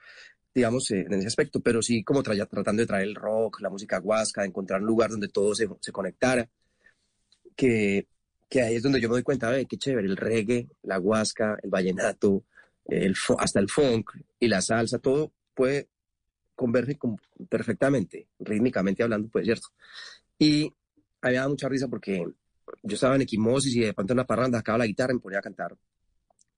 digamos, 0.55 0.89
eh, 0.91 1.01
en 1.01 1.13
ese 1.15 1.27
aspecto, 1.27 1.59
pero 1.59 1.81
sí 1.81 2.03
como 2.03 2.23
tra 2.23 2.33
tratando 2.47 2.81
de 2.81 2.87
traer 2.87 3.03
el 3.07 3.15
rock, 3.15 3.59
la 3.59 3.69
música 3.69 3.99
huasca, 3.99 4.41
de 4.41 4.47
encontrar 4.47 4.79
un 4.79 4.87
lugar 4.87 5.09
donde 5.11 5.27
todo 5.27 5.53
se, 5.53 5.67
se 5.81 5.91
conectara, 5.91 6.49
que, 7.55 8.07
que, 8.49 8.61
ahí 8.61 8.75
es 8.75 8.83
donde 8.83 9.01
yo 9.01 9.09
me 9.09 9.15
doy 9.15 9.23
cuenta 9.23 9.51
de 9.51 9.65
qué 9.65 9.77
chévere, 9.77 10.07
el 10.07 10.15
reggae, 10.15 10.69
la 10.83 10.97
huasca, 10.99 11.57
el 11.61 11.69
vallenato, 11.69 12.45
el, 12.85 13.13
hasta 13.37 13.59
el 13.59 13.69
funk 13.69 14.11
y 14.39 14.47
la 14.47 14.61
salsa, 14.61 14.99
todo 14.99 15.33
puede 15.53 15.89
converger 16.55 16.97
perfectamente, 17.49 18.27
rítmicamente 18.39 19.03
hablando, 19.03 19.27
pues 19.27 19.43
cierto. 19.45 19.67
Y 20.39 20.71
a 21.21 21.27
mí 21.27 21.33
me 21.33 21.39
da 21.39 21.49
mucha 21.49 21.67
risa 21.67 21.89
porque 21.89 22.25
yo 22.81 22.95
estaba 22.95 23.15
en 23.15 23.23
equimosis 23.23 23.75
y 23.75 23.81
de 23.81 23.93
pronto 23.93 24.13
en 24.13 24.19
una 24.19 24.27
parranda 24.27 24.59
sacaba 24.59 24.79
la 24.79 24.87
guitarra 24.87 25.11
y 25.11 25.15
me 25.15 25.21
ponía 25.21 25.39
a 25.39 25.41
cantar 25.41 25.75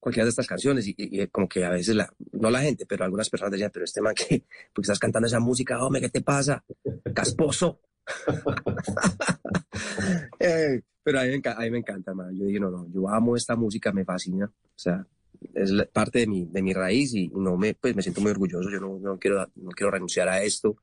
cualquiera 0.07 0.25
de 0.25 0.29
estas 0.29 0.47
canciones 0.47 0.87
y, 0.87 0.95
y, 0.97 1.27
como 1.27 1.49
que 1.49 1.65
a 1.65 1.69
veces, 1.69 1.93
la, 1.93 2.09
no 2.31 2.49
la 2.49 2.61
gente, 2.61 2.85
pero 2.85 3.03
algunas 3.03 3.29
personas 3.29 3.51
decían, 3.51 3.71
pero 3.73 3.83
este 3.83 4.01
man 4.01 4.15
que, 4.15 4.45
porque 4.73 4.85
estás 4.85 4.99
cantando 4.99 5.27
esa 5.27 5.41
música, 5.41 5.83
hombre, 5.83 6.01
¿qué 6.01 6.09
te 6.09 6.21
pasa? 6.21 6.63
Casposo. 7.13 7.81
eh, 10.39 10.81
pero 11.03 11.19
a 11.19 11.23
mí, 11.23 11.31
me, 11.31 11.41
a 11.49 11.59
mí 11.59 11.71
me 11.71 11.79
encanta, 11.79 12.13
man. 12.13 12.33
Yo 12.37 12.45
digo, 12.45 12.61
no, 12.61 12.71
no, 12.71 12.87
yo 12.89 13.09
amo 13.09 13.35
esta 13.35 13.57
música, 13.57 13.91
me 13.91 14.05
fascina. 14.05 14.45
O 14.45 14.79
sea, 14.79 15.05
es 15.53 15.73
parte 15.91 16.19
de 16.19 16.27
mi, 16.27 16.45
de 16.45 16.61
mi 16.61 16.73
raíz 16.73 17.13
y 17.13 17.27
no 17.27 17.57
me, 17.57 17.73
pues 17.73 17.93
me 17.93 18.01
siento 18.01 18.21
muy 18.21 18.31
orgulloso. 18.31 18.69
Yo 18.69 18.79
no, 18.79 18.97
no, 18.99 19.19
quiero, 19.19 19.45
no 19.55 19.71
quiero 19.71 19.91
renunciar 19.91 20.29
a 20.29 20.41
esto. 20.41 20.77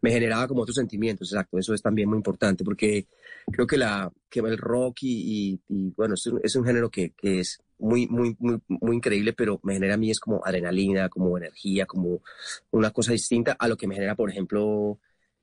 Me 0.00 0.12
generaba 0.12 0.46
como 0.46 0.62
otros 0.62 0.76
sentimientos, 0.76 1.32
exacto. 1.32 1.58
Eso 1.58 1.74
es 1.74 1.82
también 1.82 2.08
muy 2.08 2.16
importante 2.16 2.62
porque 2.62 3.08
creo 3.50 3.66
que, 3.66 3.76
la, 3.76 4.12
que 4.30 4.38
el 4.38 4.58
rock 4.58 4.98
y, 5.02 5.60
y, 5.68 5.68
y 5.68 5.90
bueno, 5.96 6.14
es 6.14 6.24
un, 6.26 6.40
es 6.44 6.54
un 6.54 6.64
género 6.64 6.90
que, 6.90 7.10
que 7.10 7.40
es 7.40 7.60
muy, 7.82 8.06
muy, 8.06 8.36
muy, 8.38 8.60
muy 8.68 8.96
increíble, 8.96 9.32
pero 9.32 9.60
me 9.64 9.74
genera 9.74 9.94
a 9.94 9.96
mí 9.96 10.10
es 10.10 10.20
como 10.20 10.40
adrenalina, 10.44 11.08
como 11.08 11.36
energía, 11.36 11.84
como 11.84 12.20
una 12.70 12.90
cosa 12.90 13.12
distinta 13.12 13.56
a 13.58 13.66
lo 13.66 13.76
que 13.76 13.88
me 13.88 13.96
genera, 13.96 14.14
por 14.14 14.30
ejemplo, 14.30 14.98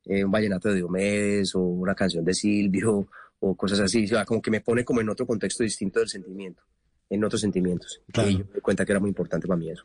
eh, 0.05 0.24
un 0.24 0.31
vallenato 0.31 0.69
de 0.69 0.75
Diomedes 0.75 1.53
o 1.55 1.60
una 1.60 1.93
canción 1.93 2.24
de 2.24 2.34
Silvio 2.34 3.08
o 3.39 3.55
cosas 3.55 3.81
así. 3.81 4.05
O 4.05 4.08
sea, 4.08 4.25
como 4.25 4.41
que 4.41 4.51
me 4.51 4.62
pone 4.62 4.86
como 4.86 5.01
en 5.01 5.10
otro 5.10 5.27
contexto 5.27 5.63
distinto 5.63 6.00
del 6.00 6.08
sentimiento, 6.08 6.63
en 7.10 7.24
otros 7.24 7.41
sentimientos. 7.41 8.01
Claro. 8.12 8.29
Y 8.29 8.38
yo 8.38 8.46
me 8.46 8.55
di 8.55 8.62
cuenta 8.62 8.86
que 8.86 8.93
era 8.93 9.01
muy 9.01 9.10
importante 9.10 9.48
para 9.48 9.60
mí 9.60 9.69
eso. 9.69 9.84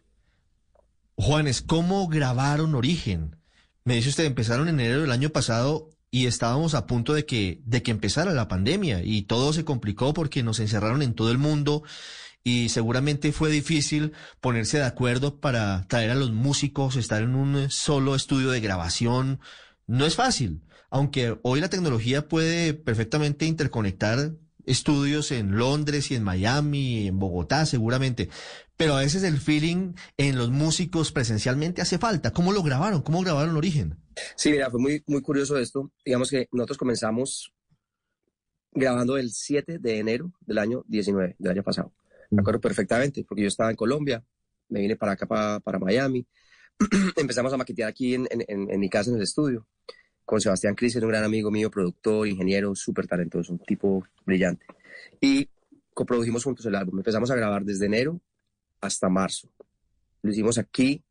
Juanes, 1.16 1.60
¿cómo 1.60 2.08
grabaron 2.08 2.74
Origen? 2.74 3.36
Me 3.84 3.96
dice 3.96 4.10
usted, 4.10 4.24
empezaron 4.24 4.68
en 4.68 4.80
enero 4.80 5.00
del 5.00 5.12
año 5.12 5.30
pasado 5.30 5.90
y 6.10 6.26
estábamos 6.26 6.74
a 6.74 6.86
punto 6.86 7.14
de 7.14 7.26
que, 7.26 7.60
de 7.64 7.82
que 7.82 7.90
empezara 7.90 8.32
la 8.32 8.46
pandemia 8.46 9.02
y 9.02 9.22
todo 9.22 9.52
se 9.52 9.64
complicó 9.64 10.14
porque 10.14 10.44
nos 10.44 10.60
encerraron 10.60 11.02
en 11.02 11.14
todo 11.14 11.32
el 11.32 11.38
mundo 11.38 11.82
y 12.44 12.68
seguramente 12.68 13.32
fue 13.32 13.50
difícil 13.50 14.12
ponerse 14.40 14.76
de 14.76 14.84
acuerdo 14.84 15.40
para 15.40 15.86
traer 15.88 16.10
a 16.10 16.14
los 16.14 16.30
músicos, 16.30 16.96
estar 16.96 17.22
en 17.22 17.34
un 17.34 17.70
solo 17.70 18.14
estudio 18.14 18.50
de 18.50 18.60
grabación. 18.60 19.40
No 19.86 20.04
es 20.04 20.14
fácil, 20.14 20.62
aunque 20.90 21.38
hoy 21.42 21.60
la 21.60 21.70
tecnología 21.70 22.28
puede 22.28 22.74
perfectamente 22.74 23.46
interconectar 23.46 24.32
estudios 24.66 25.30
en 25.32 25.56
Londres 25.56 26.10
y 26.10 26.14
en 26.14 26.22
Miami, 26.22 27.06
en 27.06 27.18
Bogotá 27.18 27.64
seguramente, 27.66 28.28
pero 28.76 28.94
a 28.94 29.00
veces 29.00 29.22
el 29.22 29.38
feeling 29.38 29.94
en 30.18 30.36
los 30.36 30.50
músicos 30.50 31.12
presencialmente 31.12 31.80
hace 31.80 31.98
falta. 31.98 32.32
¿Cómo 32.32 32.52
lo 32.52 32.62
grabaron? 32.62 33.02
¿Cómo 33.02 33.22
grabaron 33.22 33.56
Origen? 33.56 33.96
Sí, 34.36 34.50
mira, 34.50 34.70
fue 34.70 34.80
muy, 34.80 35.02
muy 35.06 35.22
curioso 35.22 35.58
esto. 35.58 35.90
Digamos 36.04 36.30
que 36.30 36.48
nosotros 36.52 36.78
comenzamos 36.78 37.52
grabando 38.72 39.16
el 39.16 39.32
7 39.32 39.78
de 39.78 39.98
enero 39.98 40.32
del 40.40 40.58
año 40.58 40.84
19, 40.88 41.36
del 41.38 41.52
año 41.52 41.62
pasado. 41.62 41.92
Me 42.30 42.40
acuerdo 42.40 42.60
perfectamente, 42.60 43.24
porque 43.24 43.42
yo 43.42 43.48
estaba 43.48 43.70
en 43.70 43.76
Colombia, 43.76 44.24
me 44.68 44.80
vine 44.80 44.96
para 44.96 45.12
acá, 45.12 45.26
para, 45.26 45.60
para 45.60 45.78
Miami. 45.78 46.26
Empezamos 47.16 47.52
a 47.52 47.56
maquetear 47.56 47.88
aquí 47.88 48.14
en, 48.14 48.26
en, 48.30 48.70
en, 48.70 48.80
mi 48.80 48.88
casa, 48.88 49.10
en 49.10 49.16
el 49.16 49.22
estudio, 49.22 49.66
con 50.24 50.40
Sebastián 50.40 50.74
Cris, 50.74 50.96
un 50.96 51.08
gran 51.08 51.24
amigo 51.24 51.50
mío, 51.50 51.70
productor, 51.70 52.26
ingeniero, 52.26 52.74
súper 52.74 53.06
talentoso, 53.06 53.52
un 53.52 53.58
tipo 53.60 54.04
brillante. 54.24 54.64
Y 55.20 55.48
coprodujimos 55.92 56.44
juntos 56.44 56.66
el 56.66 56.74
álbum. 56.74 56.98
Empezamos 56.98 57.30
a 57.30 57.36
grabar 57.36 57.64
desde 57.64 57.86
enero 57.86 58.20
hasta 58.80 59.08
marzo. 59.08 59.48
Lo 60.22 60.30
hicimos 60.30 60.58
aquí 60.58 61.02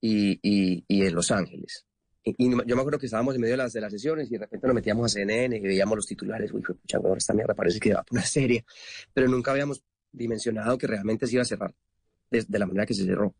y, 0.00 0.38
y, 0.42 0.84
y 0.88 1.06
en 1.06 1.14
Los 1.14 1.30
Ángeles. 1.30 1.86
Y, 2.24 2.34
y, 2.38 2.50
yo 2.50 2.76
me 2.76 2.80
acuerdo 2.80 2.98
que 2.98 3.06
estábamos 3.06 3.34
en 3.34 3.40
medio 3.40 3.54
de 3.54 3.58
las, 3.58 3.72
de 3.72 3.80
las 3.80 3.92
sesiones 3.92 4.28
y 4.28 4.34
de 4.34 4.38
repente 4.38 4.66
nos 4.66 4.74
metíamos 4.74 5.06
a 5.06 5.08
CNN 5.08 5.56
y 5.56 5.60
veíamos 5.60 5.96
los 5.96 6.06
titulares. 6.06 6.52
Uy, 6.52 6.62
pucha, 6.62 6.98
ahora 6.98 7.18
esta 7.18 7.34
mierda 7.34 7.54
parece 7.54 7.80
que 7.80 7.94
va 7.94 8.02
por 8.02 8.18
una 8.18 8.26
serie. 8.26 8.64
Pero 9.12 9.28
nunca 9.28 9.50
habíamos 9.50 9.82
dimensionado 10.12 10.78
que 10.78 10.86
realmente 10.86 11.26
se 11.26 11.34
iba 11.34 11.42
a 11.42 11.46
cerrar 11.46 11.74
de, 12.30 12.44
de, 12.46 12.58
la 12.58 12.66
manera 12.66 12.86
que 12.86 12.94
se 12.94 13.04
cerró. 13.04 13.34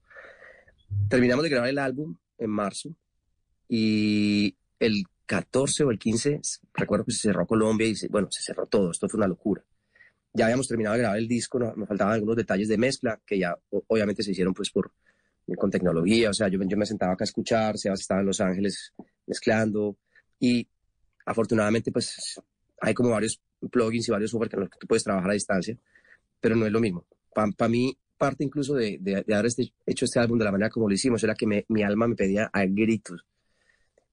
Terminamos 1.08 1.42
de 1.42 1.50
grabar 1.50 1.68
el 1.68 1.78
álbum 1.78 2.16
en 2.38 2.50
marzo 2.50 2.94
y 3.68 4.56
el 4.78 5.04
14 5.26 5.84
o 5.84 5.90
el 5.90 5.98
15, 5.98 6.40
recuerdo 6.74 7.04
que 7.04 7.12
se 7.12 7.28
cerró 7.28 7.46
Colombia 7.46 7.86
y 7.86 7.94
se, 7.94 8.08
bueno, 8.08 8.28
se 8.30 8.42
cerró 8.42 8.66
todo, 8.66 8.90
esto 8.90 9.08
fue 9.08 9.18
una 9.18 9.28
locura. 9.28 9.64
Ya 10.34 10.46
habíamos 10.46 10.68
terminado 10.68 10.94
de 10.94 11.00
grabar 11.00 11.18
el 11.18 11.28
disco, 11.28 11.58
no, 11.58 11.74
me 11.76 11.86
faltaban 11.86 12.14
algunos 12.14 12.36
detalles 12.36 12.68
de 12.68 12.78
mezcla 12.78 13.20
que 13.24 13.38
ya 13.38 13.56
obviamente 13.70 14.22
se 14.22 14.32
hicieron 14.32 14.54
pues 14.54 14.70
por 14.70 14.92
con 15.56 15.70
tecnología, 15.70 16.30
o 16.30 16.34
sea, 16.34 16.48
yo, 16.48 16.58
yo 16.62 16.76
me 16.76 16.86
sentaba 16.86 17.12
acá 17.12 17.24
a 17.24 17.26
escuchar, 17.26 17.76
Sebas 17.76 18.00
estaba 18.00 18.20
en 18.20 18.26
Los 18.26 18.40
Ángeles 18.40 18.94
mezclando 19.26 19.98
y 20.38 20.66
afortunadamente 21.26 21.90
pues 21.92 22.40
hay 22.80 22.94
como 22.94 23.10
varios 23.10 23.40
plugins 23.70 24.08
y 24.08 24.12
varios 24.12 24.30
software 24.30 24.50
con 24.50 24.60
los 24.60 24.70
que 24.70 24.78
tú 24.78 24.86
puedes 24.86 25.04
trabajar 25.04 25.30
a 25.30 25.34
distancia 25.34 25.76
pero 26.42 26.56
no 26.56 26.66
es 26.66 26.72
lo 26.72 26.80
mismo. 26.80 27.06
Para 27.34 27.50
pa 27.52 27.68
mí, 27.68 27.96
parte 28.18 28.44
incluso 28.44 28.74
de, 28.74 28.98
de, 29.00 29.22
de 29.26 29.34
haber 29.34 29.46
este, 29.46 29.72
hecho 29.86 30.04
este 30.04 30.20
álbum 30.20 30.38
de 30.38 30.44
la 30.44 30.52
manera 30.52 30.68
como 30.68 30.88
lo 30.88 30.94
hicimos, 30.94 31.24
era 31.24 31.34
que 31.34 31.46
me, 31.46 31.64
mi 31.68 31.82
alma 31.82 32.06
me 32.06 32.16
pedía 32.16 32.50
a 32.52 32.66
gritos 32.66 33.24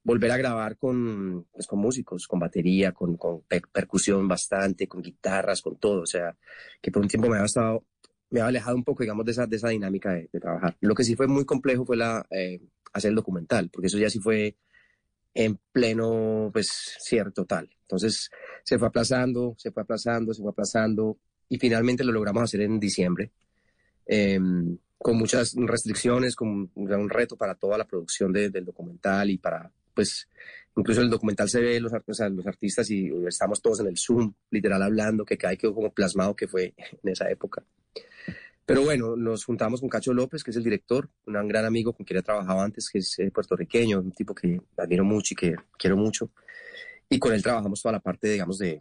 volver 0.03 0.31
a 0.31 0.37
grabar 0.37 0.77
con, 0.77 1.45
pues, 1.51 1.67
con 1.67 1.79
músicos, 1.79 2.25
con 2.27 2.39
batería, 2.39 2.91
con, 2.91 3.17
con 3.17 3.41
per 3.41 3.63
percusión 3.71 4.27
bastante, 4.27 4.87
con 4.87 5.01
guitarras, 5.01 5.61
con 5.61 5.77
todo. 5.77 6.01
O 6.01 6.05
sea, 6.05 6.35
que 6.81 6.91
por 6.91 7.01
un 7.01 7.07
tiempo 7.07 7.27
me 7.27 7.35
había 7.35 7.45
estado, 7.45 7.85
me 8.29 8.39
había 8.39 8.49
alejado 8.49 8.75
un 8.75 8.83
poco, 8.83 9.03
digamos, 9.03 9.25
de 9.25 9.31
esa, 9.31 9.45
de 9.45 9.57
esa 9.57 9.69
dinámica 9.69 10.13
de, 10.13 10.29
de 10.31 10.39
trabajar. 10.39 10.77
Lo 10.79 10.95
que 10.95 11.03
sí 11.03 11.15
fue 11.15 11.27
muy 11.27 11.45
complejo 11.45 11.85
fue 11.85 11.97
la, 11.97 12.25
eh, 12.31 12.61
hacer 12.93 13.09
el 13.09 13.15
documental, 13.15 13.69
porque 13.69 13.87
eso 13.87 13.97
ya 13.97 14.09
sí 14.09 14.19
fue 14.19 14.55
en 15.33 15.59
pleno, 15.71 16.49
pues, 16.51 16.69
cierre 16.99 17.31
total. 17.31 17.69
Entonces, 17.81 18.29
se 18.63 18.79
fue 18.79 18.87
aplazando, 18.87 19.55
se 19.57 19.71
fue 19.71 19.83
aplazando, 19.83 20.33
se 20.33 20.41
fue 20.41 20.51
aplazando 20.51 21.19
y 21.49 21.57
finalmente 21.57 22.03
lo 22.03 22.11
logramos 22.11 22.43
hacer 22.43 22.61
en 22.61 22.79
diciembre, 22.79 23.31
eh, 24.05 24.39
con 24.97 25.17
muchas 25.17 25.55
restricciones, 25.55 26.35
con 26.35 26.69
un 26.75 27.09
reto 27.09 27.35
para 27.35 27.55
toda 27.55 27.77
la 27.77 27.85
producción 27.85 28.31
de, 28.31 28.49
del 28.49 28.65
documental 28.65 29.29
y 29.29 29.37
para, 29.37 29.71
pues, 29.93 30.27
incluso 30.75 31.01
el 31.01 31.09
documental 31.09 31.49
se 31.49 31.61
ve 31.61 31.79
los, 31.79 31.91
o 31.93 32.13
sea, 32.13 32.29
los 32.29 32.45
artistas 32.45 32.89
y 32.91 33.09
estamos 33.27 33.61
todos 33.61 33.79
en 33.79 33.87
el 33.87 33.97
Zoom, 33.97 34.33
literal 34.51 34.83
hablando, 34.83 35.25
que 35.25 35.37
hay 35.45 35.57
quedó 35.57 35.73
como 35.73 35.91
plasmado 35.91 36.35
que 36.35 36.47
fue 36.47 36.73
en 37.03 37.11
esa 37.11 37.29
época. 37.29 37.63
Pero 38.65 38.83
bueno, 38.83 39.15
nos 39.15 39.45
juntamos 39.45 39.79
con 39.79 39.89
Cacho 39.89 40.13
López, 40.13 40.43
que 40.43 40.51
es 40.51 40.57
el 40.57 40.63
director, 40.63 41.09
un 41.25 41.47
gran 41.47 41.65
amigo 41.65 41.91
con 41.91 42.05
quien 42.05 42.19
he 42.19 42.21
trabajado 42.21 42.61
antes, 42.61 42.87
que 42.87 42.99
es 42.99 43.17
eh, 43.17 43.31
puertorriqueño, 43.31 43.99
un 43.99 44.11
tipo 44.11 44.35
que 44.35 44.61
admiro 44.77 45.03
mucho 45.03 45.33
y 45.33 45.37
que 45.37 45.55
quiero 45.75 45.97
mucho. 45.97 46.29
Y 47.09 47.17
con 47.17 47.33
él 47.33 47.41
trabajamos 47.41 47.81
toda 47.81 47.93
la 47.93 47.99
parte, 47.99 48.29
digamos, 48.29 48.59
de, 48.59 48.79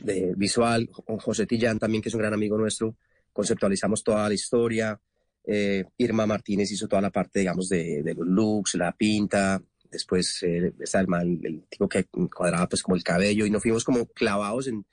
de 0.00 0.34
visual, 0.36 0.88
con 0.88 1.18
José 1.18 1.46
Tillán 1.46 1.78
también, 1.78 2.02
que 2.02 2.08
es 2.08 2.14
un 2.14 2.20
gran 2.20 2.34
amigo 2.34 2.56
nuestro, 2.56 2.96
conceptualizamos 3.32 4.02
toda 4.02 4.28
la 4.28 4.34
historia. 4.34 5.00
Eh, 5.44 5.84
Irma 5.98 6.26
Martínez 6.26 6.70
hizo 6.70 6.88
toda 6.88 7.02
la 7.02 7.10
parte, 7.10 7.40
digamos, 7.40 7.68
de, 7.68 8.02
de 8.02 8.14
los 8.14 8.26
looks, 8.26 8.74
la 8.74 8.92
pinta. 8.92 9.62
Después 9.90 10.42
eh, 10.42 10.72
está 10.80 11.00
el, 11.00 11.06
el, 11.14 11.46
el, 11.46 11.62
tipo 11.68 11.88
que 11.88 12.04
cuadraba 12.04 12.68
pues 12.68 12.82
como 12.82 12.96
el 12.96 13.02
cabello 13.02 13.46
y 13.46 13.50
nos 13.50 13.62
fuimos 13.62 13.84
como 13.84 14.06
clavados 14.06 14.66
en, 14.68 14.84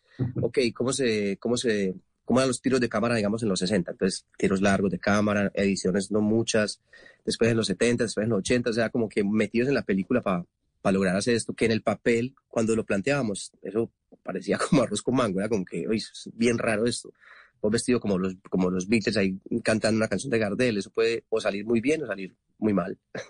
ok, 0.42 0.60
¿cómo 0.74 0.94
se, 0.94 1.38
cómo 1.38 1.58
se, 1.58 1.96
cómo 2.24 2.40
eran 2.40 2.48
los 2.48 2.62
tiros 2.62 2.80
de 2.80 2.88
cámara, 2.88 3.16
digamos, 3.16 3.44
en 3.44 3.50
los 3.50 3.60
60? 3.60 3.92
Entonces, 3.92 4.26
tiros 4.38 4.62
largos 4.62 4.92
de 4.92 5.00
cámara, 5.00 5.52
ediciones 5.54 6.12
no 6.12 6.22
muchas, 6.22 6.80
después 7.26 7.52
en 7.52 7.58
los 7.58 7.68
70, 7.68 8.06
después 8.06 8.24
en 8.24 8.30
los 8.30 8.40
80, 8.40 8.70
o 8.70 8.74
sea, 8.74 8.90
como 8.90 9.10
que 9.10 9.24
metidos 9.24 9.68
en 9.68 9.76
la 9.76 9.84
película 9.84 10.22
para 10.22 10.46
para 10.86 10.94
lograr 10.94 11.16
hacer 11.16 11.34
esto, 11.34 11.56
que 11.56 11.66
en 11.66 11.72
el 11.72 11.82
papel, 11.82 12.36
cuando 12.48 12.76
lo 12.76 12.86
planteábamos, 12.86 13.52
eso 13.64 13.90
parecía 14.26 14.58
como 14.70 14.82
arroz 14.82 15.02
con 15.02 15.16
mango, 15.16 15.40
era 15.40 15.48
como 15.48 15.64
que, 15.64 15.88
oye, 15.88 15.98
es 15.98 16.30
bien 16.34 16.58
raro 16.58 16.86
esto, 16.86 17.14
vos 17.62 17.72
vestido 17.72 18.00
como 18.00 18.18
los, 18.18 18.36
como 18.50 18.70
los 18.70 18.88
Beatles 18.88 19.16
ahí 19.16 19.40
cantando 19.64 19.98
una 19.98 20.08
canción 20.08 20.32
de 20.32 20.40
Gardel, 20.40 20.78
eso 20.78 20.90
puede 20.90 21.24
o 21.30 21.40
salir 21.40 21.66
muy 21.66 21.80
bien 21.80 22.04
o 22.04 22.08
salir 22.08 22.36
muy 22.58 22.74
mal. 22.74 22.98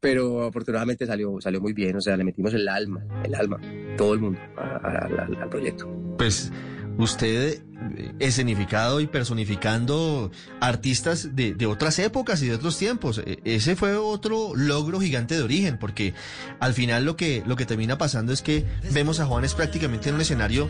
Pero 0.00 0.44
afortunadamente 0.44 1.06
salió, 1.06 1.40
salió 1.40 1.60
muy 1.60 1.72
bien, 1.72 1.96
o 1.96 2.00
sea, 2.00 2.16
le 2.16 2.24
metimos 2.24 2.52
el 2.54 2.68
alma, 2.68 3.04
el 3.24 3.34
alma, 3.34 3.58
todo 3.96 4.14
el 4.14 4.20
mundo 4.20 4.38
al 4.56 5.48
proyecto. 5.48 5.88
Pues 6.18 6.52
usted 6.98 7.60
eh, 7.96 8.14
escenificado 8.18 9.00
y 9.00 9.06
personificando 9.06 10.30
artistas 10.60 11.36
de, 11.36 11.54
de, 11.54 11.66
otras 11.66 11.98
épocas 11.98 12.42
y 12.42 12.48
de 12.48 12.54
otros 12.54 12.78
tiempos. 12.78 13.20
E, 13.24 13.40
ese 13.44 13.76
fue 13.76 13.96
otro 13.96 14.52
logro 14.54 15.00
gigante 15.00 15.36
de 15.36 15.42
origen, 15.42 15.78
porque 15.78 16.14
al 16.60 16.74
final 16.74 17.04
lo 17.04 17.16
que, 17.16 17.42
lo 17.46 17.56
que 17.56 17.66
termina 17.66 17.98
pasando 17.98 18.32
es 18.32 18.42
que 18.42 18.64
vemos 18.92 19.20
a 19.20 19.26
Juanes 19.26 19.54
prácticamente 19.54 20.08
en 20.08 20.16
un 20.16 20.20
escenario 20.20 20.68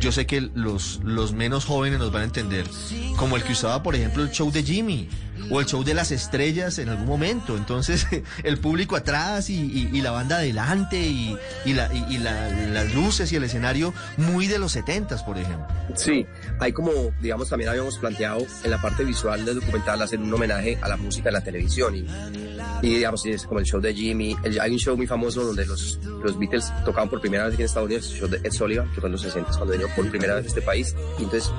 yo 0.00 0.12
sé 0.12 0.26
que 0.26 0.40
los, 0.40 1.00
los 1.04 1.32
menos 1.32 1.64
jóvenes 1.64 1.98
nos 1.98 2.12
van 2.12 2.22
a 2.22 2.24
entender, 2.24 2.66
como 3.16 3.36
el 3.36 3.42
que 3.42 3.52
usaba, 3.52 3.82
por 3.82 3.94
ejemplo, 3.94 4.22
el 4.22 4.30
show 4.30 4.50
de 4.50 4.62
Jimmy 4.62 5.08
o 5.50 5.60
el 5.60 5.66
show 5.66 5.84
de 5.84 5.94
las 5.94 6.10
estrellas 6.10 6.78
en 6.78 6.88
algún 6.88 7.06
momento. 7.06 7.56
Entonces, 7.56 8.06
el 8.42 8.58
público 8.58 8.96
atrás 8.96 9.50
y, 9.50 9.84
la 10.04 10.10
banda 10.10 10.36
adelante 10.36 10.98
y, 10.98 11.36
la, 11.66 11.88
la, 11.88 12.48
las 12.50 12.94
luces 12.94 13.32
y 13.32 13.36
el 13.36 13.44
escenario 13.44 13.94
muy 14.18 14.46
de 14.46 14.58
los 14.58 14.72
setentas, 14.72 15.22
por 15.22 15.38
ejemplo. 15.38 15.66
Sí, 15.94 16.26
hay 16.60 16.72
como, 16.72 16.90
digamos, 17.20 17.48
también 17.48 17.70
habíamos 17.70 17.98
planteado 17.98 18.46
en 18.62 18.70
la 18.70 18.80
parte 18.80 19.04
visual 19.04 19.44
del 19.44 19.60
documental 19.60 20.02
hacer 20.02 20.18
un 20.18 20.32
homenaje 20.32 20.78
a 20.82 20.88
la 20.88 20.96
música 20.96 21.24
de 21.30 21.32
la 21.32 21.40
televisión 21.42 21.96
y, 21.96 22.06
y 22.82 22.94
digamos, 22.96 23.24
es 23.26 23.44
como 23.44 23.60
el 23.60 23.66
show 23.66 23.80
de 23.80 23.94
Jimmy. 23.94 24.36
hay 24.60 24.70
un 24.70 24.78
show 24.78 24.96
muy 24.96 25.06
famoso 25.06 25.44
donde 25.44 25.64
los, 25.66 25.98
los 26.22 26.38
Beatles 26.38 26.72
tocaban 26.84 27.08
por 27.08 27.20
primera 27.20 27.44
vez 27.44 27.54
aquí 27.54 27.62
en 27.62 27.66
Estados 27.66 27.86
Unidos, 27.86 28.10
el 28.12 28.18
show 28.18 28.28
de 28.28 28.36
Ed 28.38 28.52
Sullivan, 28.52 28.92
que 28.92 29.00
fue 29.00 29.08
en 29.08 29.12
los 29.12 29.22
60 29.22 29.50
cuando 29.56 29.72
vino 29.72 29.86
por 29.94 30.08
primera 30.10 30.34
vez 30.34 30.44
a 30.44 30.48
este 30.48 30.62
país. 30.62 30.94
Y 31.18 31.24
entonces 31.24 31.50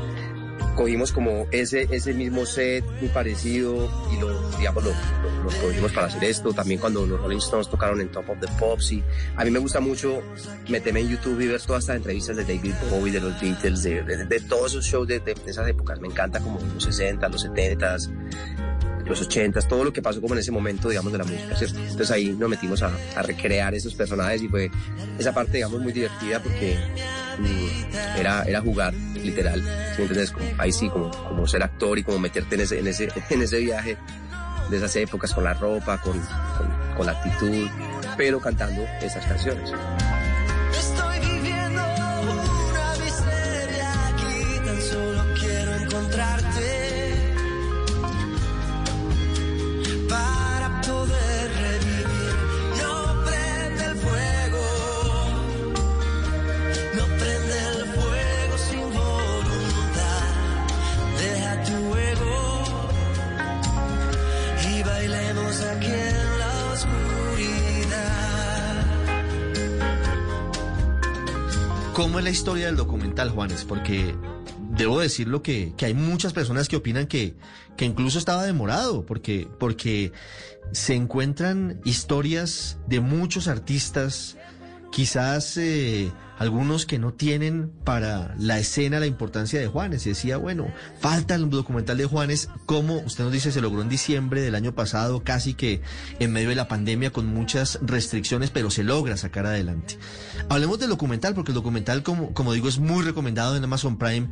cogimos 0.75 1.11
como 1.11 1.47
ese, 1.51 1.87
ese 1.89 2.13
mismo 2.13 2.45
set 2.45 2.83
muy 2.99 3.09
parecido 3.09 3.89
y 4.13 4.19
lo, 4.19 4.49
digamos, 4.57 4.83
lo, 4.83 4.91
lo, 4.91 5.61
cogimos 5.61 5.91
para 5.91 6.07
hacer 6.07 6.23
esto. 6.25 6.53
También 6.53 6.79
cuando 6.79 7.05
los 7.05 7.19
Rolling 7.19 7.37
Stones 7.37 7.69
tocaron 7.69 8.01
en 8.01 8.09
Top 8.09 8.29
of 8.29 8.39
the 8.39 8.47
Pops. 8.59 8.91
Y 8.91 9.03
a 9.35 9.43
mí 9.43 9.51
me 9.51 9.59
gusta 9.59 9.79
mucho 9.79 10.21
meterme 10.69 11.01
en 11.01 11.09
YouTube 11.09 11.39
y 11.41 11.47
ver 11.47 11.61
todas 11.61 11.83
estas 11.83 11.97
entrevistas 11.97 12.35
de 12.37 12.43
David 12.43 12.73
Bowie, 12.91 13.11
de 13.11 13.21
los 13.21 13.39
Beatles, 13.41 13.83
de, 13.83 14.03
de, 14.03 14.39
todos 14.41 14.73
esos 14.73 14.85
shows 14.85 15.07
de, 15.07 15.19
de, 15.19 15.35
esas 15.45 15.67
épocas. 15.67 15.99
Me 15.99 16.07
encanta 16.07 16.39
como 16.39 16.59
los 16.59 16.83
60, 16.83 17.27
los 17.29 17.41
70, 17.41 17.97
los 19.05 19.21
80, 19.21 19.61
todo 19.61 19.83
lo 19.83 19.93
que 19.93 20.01
pasó 20.01 20.21
como 20.21 20.33
en 20.33 20.39
ese 20.39 20.51
momento, 20.51 20.89
digamos, 20.89 21.11
de 21.11 21.17
la 21.17 21.23
música, 21.23 21.55
¿cierto? 21.55 21.79
Entonces 21.79 22.11
ahí 22.11 22.33
nos 22.33 22.49
metimos 22.49 22.81
a, 22.83 22.91
a 23.15 23.21
recrear 23.21 23.73
esos 23.73 23.93
personajes 23.95 24.41
y 24.41 24.47
fue 24.47 24.69
esa 25.17 25.33
parte, 25.33 25.53
digamos, 25.53 25.81
muy 25.81 25.93
divertida 25.93 26.41
porque 26.41 26.77
era, 28.17 28.43
era 28.43 28.61
jugar, 28.61 28.93
literal, 28.93 29.61
¿sí? 29.95 30.01
Entonces, 30.01 30.31
como, 30.31 30.45
ahí 30.57 30.71
sí, 30.71 30.89
como, 30.89 31.11
como 31.11 31.47
ser 31.47 31.63
actor 31.63 31.97
y 31.99 32.03
como 32.03 32.19
meterte 32.19 32.55
en 32.55 32.61
ese, 32.61 32.79
en 32.79 32.87
ese, 32.87 33.09
en 33.29 33.41
ese 33.41 33.59
viaje 33.59 33.97
de 34.69 34.77
esas 34.77 34.95
épocas 34.95 35.33
con 35.33 35.43
la 35.43 35.53
ropa, 35.53 35.97
con, 35.99 36.13
con, 36.13 36.95
con 36.97 37.05
la 37.05 37.11
actitud, 37.13 37.67
pero 38.17 38.39
cantando 38.39 38.83
esas 39.01 39.25
canciones. 39.25 39.71
¿Cómo 71.95 72.19
es 72.19 72.25
la 72.25 72.29
historia 72.29 72.65
del 72.65 72.75
documental, 72.75 73.29
Juanes? 73.29 73.63
Porque 73.63 74.15
debo 74.71 74.99
decirlo 74.99 75.41
que, 75.41 75.73
que 75.77 75.85
hay 75.85 75.93
muchas 75.93 76.33
personas 76.33 76.67
que 76.67 76.75
opinan 76.75 77.07
que, 77.07 77.35
que 77.77 77.85
incluso 77.85 78.19
estaba 78.19 78.43
demorado, 78.43 79.05
porque, 79.05 79.47
porque 79.61 80.11
se 80.73 80.93
encuentran 80.93 81.79
historias 81.85 82.77
de 82.85 82.99
muchos 82.99 83.47
artistas, 83.47 84.35
quizás 84.95 85.57
eh, 85.57 86.09
algunos 86.39 86.85
que 86.85 86.99
no 86.99 87.11
tienen 87.11 87.69
para 87.83 88.33
la 88.39 88.59
escena 88.59 89.01
la 89.01 89.07
importancia 89.07 89.59
de 89.59 89.67
Juanes. 89.67 90.05
Y 90.05 90.11
decía, 90.11 90.37
bueno, 90.37 90.73
falta 91.01 91.35
el 91.35 91.49
documental 91.49 91.97
de 91.97 92.05
Juanes, 92.05 92.47
como 92.65 92.99
usted 92.99 93.25
nos 93.25 93.33
dice, 93.33 93.51
se 93.51 93.59
logró 93.59 93.81
en 93.81 93.89
diciembre 93.89 94.39
del 94.39 94.55
año 94.55 94.73
pasado, 94.73 95.21
casi 95.21 95.53
que 95.53 95.81
en 96.19 96.31
medio 96.31 96.47
de 96.47 96.55
la 96.55 96.69
pandemia 96.69 97.11
con 97.11 97.27
muchas 97.27 97.77
restricciones, 97.81 98.51
pero 98.51 98.71
se 98.71 98.85
logra 98.85 99.17
sacar 99.17 99.45
adelante. 99.45 99.97
Hablemos 100.47 100.79
del 100.79 100.91
documental, 100.91 101.35
porque 101.35 101.51
el 101.51 101.55
documental, 101.55 102.01
como, 102.01 102.33
como 102.33 102.53
digo, 102.53 102.69
es 102.69 102.79
muy 102.79 103.03
recomendado 103.03 103.57
en 103.57 103.65
Amazon 103.65 103.97
Prime. 103.97 104.29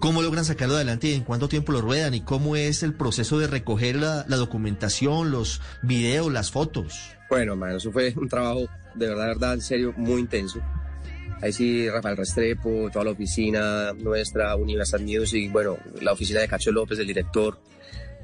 ¿Cómo 0.00 0.22
logran 0.22 0.46
sacarlo 0.46 0.76
adelante 0.76 1.08
y 1.08 1.12
en 1.12 1.24
cuánto 1.24 1.50
tiempo 1.50 1.72
lo 1.72 1.82
ruedan? 1.82 2.14
¿Y 2.14 2.22
cómo 2.22 2.56
es 2.56 2.82
el 2.82 2.94
proceso 2.94 3.38
de 3.38 3.48
recoger 3.48 3.96
la, 3.96 4.24
la 4.28 4.36
documentación, 4.36 5.30
los 5.30 5.60
videos, 5.82 6.32
las 6.32 6.50
fotos? 6.50 7.10
Bueno, 7.28 7.54
man, 7.54 7.76
eso 7.76 7.92
fue 7.92 8.14
un 8.16 8.30
trabajo 8.30 8.66
de 8.96 9.06
verdad, 9.08 9.22
de 9.22 9.28
verdad, 9.28 9.54
en 9.54 9.60
serio, 9.60 9.94
muy 9.96 10.20
intenso. 10.20 10.60
Ahí 11.42 11.52
sí, 11.52 11.88
Rafael 11.88 12.16
Restrepo, 12.16 12.88
toda 12.90 13.04
la 13.04 13.10
oficina 13.10 13.92
nuestra, 13.92 14.56
Universal 14.56 15.02
Music, 15.02 15.52
bueno, 15.52 15.76
la 16.00 16.12
oficina 16.12 16.40
de 16.40 16.48
Cacho 16.48 16.72
López, 16.72 16.98
el 16.98 17.06
director. 17.06 17.58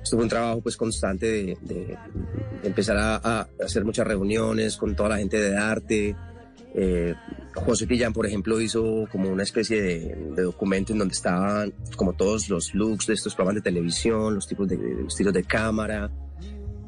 Esto 0.02 0.16
fue 0.16 0.24
un 0.24 0.30
trabajo 0.30 0.60
pues 0.62 0.76
constante 0.76 1.26
de, 1.26 1.58
de 1.60 1.98
empezar 2.64 2.96
a, 2.96 3.16
a, 3.16 3.48
hacer 3.62 3.84
muchas 3.84 4.06
reuniones 4.06 4.76
con 4.76 4.96
toda 4.96 5.10
la 5.10 5.18
gente 5.18 5.38
de 5.38 5.56
arte. 5.56 6.16
Eh, 6.74 7.14
José 7.54 7.86
Pillán, 7.86 8.14
por 8.14 8.26
ejemplo, 8.26 8.60
hizo 8.60 9.06
como 9.12 9.28
una 9.28 9.42
especie 9.42 9.80
de, 9.80 10.16
de, 10.34 10.42
documento 10.42 10.92
en 10.92 11.00
donde 11.00 11.12
estaban 11.12 11.72
como 11.96 12.14
todos 12.14 12.48
los 12.48 12.74
looks 12.74 13.06
de 13.06 13.14
estos 13.14 13.34
programas 13.34 13.62
de 13.62 13.70
televisión, 13.70 14.34
los 14.34 14.48
tipos 14.48 14.66
de, 14.66 14.78
de 14.78 15.06
estilos 15.06 15.34
de 15.34 15.44
cámara. 15.44 16.10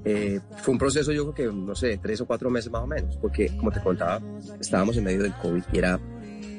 Eh, 0.05 0.41
fue 0.59 0.73
un 0.73 0.79
proceso, 0.79 1.13
yo 1.13 1.33
creo 1.33 1.51
que, 1.51 1.57
no 1.57 1.75
sé, 1.75 1.99
tres 2.03 2.21
o 2.21 2.27
cuatro 2.27 2.51
meses 2.51 2.71
más 2.71 2.83
o 2.83 2.87
menos, 2.87 3.17
porque 3.17 3.57
como 3.57 3.71
te 3.71 3.81
contaba, 3.81 4.21
estábamos 4.61 4.97
en 4.97 5.05
medio 5.05 5.23
del 5.23 5.33
COVID 5.35 5.63
y 5.73 5.79
era 5.79 5.99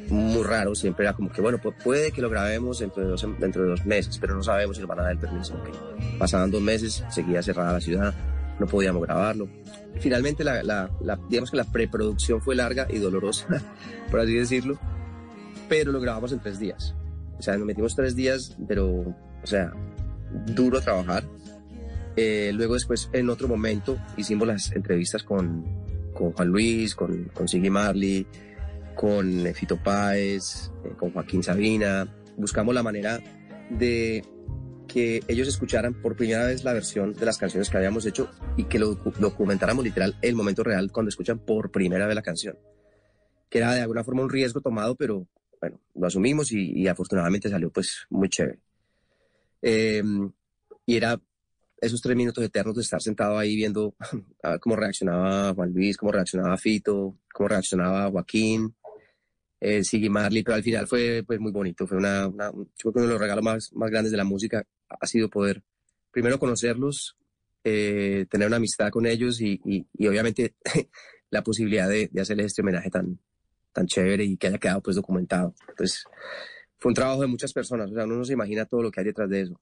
muy 0.09 0.43
raro, 0.43 0.75
siempre 0.75 1.05
era 1.05 1.13
como 1.13 1.31
que, 1.31 1.41
bueno, 1.41 1.59
pues 1.61 1.75
puede 1.83 2.11
que 2.11 2.21
lo 2.21 2.29
grabemos 2.29 2.79
dentro 2.79 3.03
de 3.03 3.09
dos, 3.09 3.27
dentro 3.39 3.63
de 3.63 3.69
dos 3.69 3.85
meses, 3.85 4.17
pero 4.19 4.35
no 4.35 4.43
sabemos 4.43 4.77
si 4.77 4.81
nos 4.81 4.89
van 4.89 4.99
a 4.99 5.03
dar 5.03 5.11
el 5.11 5.19
permiso. 5.19 5.55
Okay. 5.55 5.73
Pasaban 6.17 6.51
dos 6.51 6.61
meses, 6.61 7.03
seguía 7.09 7.41
cerrada 7.41 7.73
la 7.73 7.81
ciudad, 7.81 8.13
no 8.59 8.65
podíamos 8.67 9.03
grabarlo. 9.03 9.47
Finalmente, 9.99 10.43
la, 10.43 10.63
la, 10.63 10.89
la, 11.01 11.19
digamos 11.29 11.51
que 11.51 11.57
la 11.57 11.63
preproducción 11.65 12.41
fue 12.41 12.55
larga 12.55 12.87
y 12.89 12.99
dolorosa, 12.99 13.47
por 14.11 14.19
así 14.19 14.33
decirlo, 14.33 14.77
pero 15.69 15.91
lo 15.91 15.99
grabamos 15.99 16.31
en 16.31 16.39
tres 16.39 16.59
días. 16.59 16.95
O 17.37 17.41
sea, 17.41 17.57
nos 17.57 17.65
metimos 17.65 17.95
tres 17.95 18.15
días, 18.15 18.55
pero, 18.67 18.87
o 18.87 19.47
sea, 19.47 19.73
duro 20.47 20.81
trabajar. 20.81 21.23
Eh, 22.15 22.51
luego 22.53 22.75
después, 22.75 23.09
en 23.13 23.29
otro 23.29 23.47
momento, 23.47 23.97
hicimos 24.17 24.47
las 24.47 24.71
entrevistas 24.71 25.23
con, 25.23 25.65
con 26.13 26.31
Juan 26.31 26.47
Luis, 26.47 26.95
con, 26.95 27.25
con 27.33 27.47
Siggy 27.47 27.69
Marley, 27.69 28.25
con 28.95 29.45
Fito 29.53 29.77
Páez, 29.77 30.71
eh, 30.83 30.93
con 30.97 31.11
Joaquín 31.11 31.43
Sabina. 31.43 32.07
Buscamos 32.37 32.73
la 32.73 32.83
manera 32.83 33.19
de 33.69 34.23
que 34.87 35.21
ellos 35.27 35.47
escucharan 35.47 35.93
por 35.93 36.15
primera 36.15 36.45
vez 36.45 36.63
la 36.63 36.73
versión 36.73 37.13
de 37.13 37.25
las 37.25 37.37
canciones 37.37 37.69
que 37.69 37.77
habíamos 37.77 38.05
hecho 38.05 38.29
y 38.55 38.65
que 38.65 38.79
lo 38.79 38.95
documentáramos 38.95 39.83
literal 39.83 40.15
el 40.21 40.35
momento 40.35 40.63
real 40.63 40.91
cuando 40.91 41.09
escuchan 41.09 41.39
por 41.39 41.71
primera 41.71 42.07
vez 42.07 42.15
la 42.15 42.21
canción. 42.21 42.57
Que 43.49 43.57
era 43.57 43.73
de 43.73 43.81
alguna 43.81 44.03
forma 44.03 44.23
un 44.23 44.29
riesgo 44.29 44.61
tomado, 44.61 44.95
pero 44.95 45.27
bueno, 45.59 45.81
lo 45.95 46.07
asumimos 46.07 46.51
y, 46.51 46.71
y 46.71 46.87
afortunadamente 46.87 47.49
salió 47.49 47.69
pues 47.71 48.05
muy 48.09 48.29
chévere. 48.29 48.59
Eh, 49.61 50.03
y 50.85 50.95
era 50.95 51.19
esos 51.77 52.01
tres 52.01 52.15
minutos 52.15 52.43
eternos 52.43 52.75
de 52.75 52.81
estar 52.81 53.01
sentado 53.01 53.37
ahí 53.37 53.55
viendo 53.55 53.95
cómo 54.61 54.75
reaccionaba 54.75 55.53
Juan 55.53 55.71
Luis, 55.73 55.97
cómo 55.97 56.11
reaccionaba 56.11 56.57
Fito, 56.57 57.19
cómo 57.33 57.49
reaccionaba 57.49 58.09
Joaquín, 58.09 58.75
eh, 59.59 59.83
Siggy 59.83 60.09
Marley, 60.09 60.43
pero 60.43 60.55
al 60.55 60.63
final 60.63 60.87
fue 60.87 61.23
pues, 61.25 61.39
muy 61.39 61.51
bonito. 61.51 61.87
Fue 61.87 61.97
una, 61.97 62.27
una, 62.27 62.51
yo 62.51 62.91
creo 62.91 62.93
que 62.93 62.99
uno 62.99 63.07
de 63.07 63.13
los 63.13 63.21
regalos 63.21 63.43
más, 63.43 63.73
más 63.73 63.89
grandes 63.89 64.11
de 64.11 64.17
la 64.17 64.23
música 64.23 64.65
ha 64.89 65.07
sido 65.07 65.29
poder 65.29 65.63
primero 66.11 66.39
conocerlos, 66.39 67.17
eh, 67.63 68.25
tener 68.29 68.47
una 68.47 68.57
amistad 68.57 68.89
con 68.89 69.05
ellos 69.05 69.41
y, 69.41 69.59
y, 69.65 69.87
y 69.93 70.07
obviamente 70.07 70.55
la 71.29 71.43
posibilidad 71.43 71.89
de, 71.89 72.09
de, 72.11 72.21
hacerles 72.21 72.47
este 72.47 72.61
homenaje 72.61 72.89
tan, 72.89 73.19
tan 73.73 73.87
chévere 73.87 74.23
y 74.23 74.37
que 74.37 74.47
haya 74.47 74.57
quedado 74.57 74.81
pues 74.81 74.95
documentado. 74.95 75.53
Entonces, 75.67 76.05
fue 76.77 76.91
un 76.91 76.95
trabajo 76.95 77.21
de 77.21 77.27
muchas 77.27 77.51
personas, 77.51 77.91
o 77.91 77.93
sea, 77.93 78.05
uno 78.05 78.17
no 78.17 78.23
se 78.23 78.33
imagina 78.33 78.65
todo 78.65 78.83
lo 78.83 78.91
que 78.91 78.99
hay 78.99 79.07
detrás 79.07 79.29
de 79.29 79.41
eso. 79.41 79.59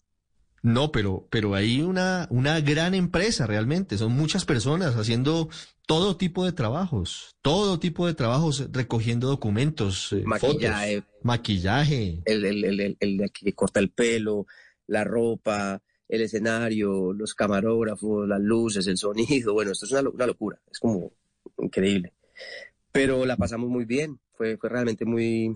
No, 0.63 0.91
pero, 0.93 1.27
pero 1.29 1.53
hay 1.55 1.81
una, 1.81 2.25
una 2.31 2.59
gran 2.61 2.93
empresa 2.95 3.45
realmente. 3.45 3.97
Son 3.97 4.13
muchas 4.13 4.45
personas 4.45 4.95
haciendo 4.95 5.49
todo 5.85 6.15
tipo 6.15 6.45
de 6.45 6.53
trabajos, 6.53 7.35
todo 7.41 7.79
tipo 7.79 8.07
de 8.07 8.13
trabajos, 8.13 8.69
recogiendo 8.71 9.27
documentos, 9.27 10.13
eh, 10.13 10.23
Maquillaje. 10.25 11.01
fotos, 11.01 11.13
maquillaje. 11.21 12.21
El, 12.25 12.45
el, 12.45 12.63
el, 12.63 12.97
el- 12.97 13.31
que 13.31 13.53
corta 13.53 13.81
el 13.81 13.89
pelo, 13.91 14.47
la 14.87 15.03
ropa, 15.03 15.81
el 16.07 16.21
escenario, 16.21 17.11
los 17.11 17.33
camarógrafos, 17.33 18.25
las 18.25 18.39
luces, 18.39 18.87
el 18.87 18.97
sonido. 18.97 19.51
Bueno, 19.53 19.71
esto 19.71 19.85
es 19.85 19.91
una, 19.91 20.09
una 20.09 20.27
locura. 20.27 20.57
Es 20.71 20.79
como 20.79 21.11
increíble. 21.57 22.13
Pero 22.93 23.25
la 23.25 23.35
pasamos 23.35 23.69
muy 23.69 23.83
bien. 23.83 24.17
Fue, 24.37 24.55
fue 24.57 24.69
realmente 24.69 25.03
muy, 25.03 25.53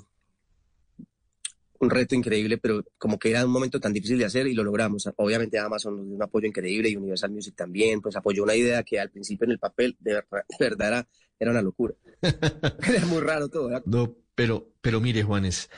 un 1.80 1.90
reto 1.90 2.16
increíble, 2.16 2.58
pero 2.58 2.84
como 2.98 3.18
que 3.20 3.30
era 3.30 3.46
un 3.46 3.52
momento 3.52 3.80
tan 3.80 3.94
difícil 3.94 4.18
de 4.18 4.26
hacer 4.26 4.48
y 4.48 4.54
lo 4.54 4.64
logramos. 4.64 5.10
Obviamente 5.18 5.60
Amazon 5.60 5.98
nos 5.98 6.06
dio 6.06 6.16
un 6.16 6.24
apoyo 6.24 6.48
increíble 6.48 6.90
y 6.90 6.96
Universal 6.96 7.32
Music 7.32 7.56
también, 7.56 8.02
pues 8.02 8.16
apoyó 8.16 8.44
una 8.44 8.56
idea 8.56 8.84
que 8.84 9.00
al 9.00 9.10
principio 9.10 9.46
en 9.46 9.52
el 9.52 9.60
papel 9.60 9.96
de 10.00 10.14
verdad, 10.14 10.44
de 10.60 10.70
verdad 10.70 10.88
era, 10.88 11.08
era 11.40 11.52
una 11.52 11.62
locura. 11.62 11.94
era 12.22 13.06
muy 13.06 13.22
raro 13.22 13.50
todo. 13.50 13.70
No, 13.86 14.16
pero, 14.36 14.72
pero 14.82 15.02
mire, 15.02 15.24
Juanes, 15.24 15.70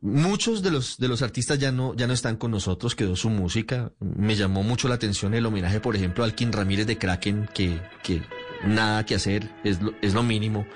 muchos 0.00 0.62
de 0.62 0.70
los, 0.70 0.98
de 0.98 1.08
los 1.08 1.22
artistas 1.22 1.58
ya 1.58 1.72
no, 1.72 1.94
ya 1.94 2.06
no 2.06 2.12
están 2.12 2.36
con 2.36 2.50
nosotros, 2.50 2.94
quedó 2.94 3.16
su 3.16 3.30
música. 3.30 3.92
Me 4.00 4.36
llamó 4.36 4.62
mucho 4.62 4.88
la 4.88 4.94
atención 4.94 5.34
el 5.34 5.46
homenaje, 5.46 5.80
por 5.80 5.96
ejemplo, 5.96 6.22
a 6.22 6.26
Alkin 6.26 6.52
Ramírez 6.52 6.86
de 6.86 6.98
Kraken, 6.98 7.48
que, 7.54 7.80
que 8.02 8.22
nada 8.64 9.04
que 9.04 9.14
hacer, 9.14 9.50
es 9.64 9.82
lo, 9.82 9.92
es 10.02 10.14
lo 10.14 10.22
mínimo. 10.22 10.66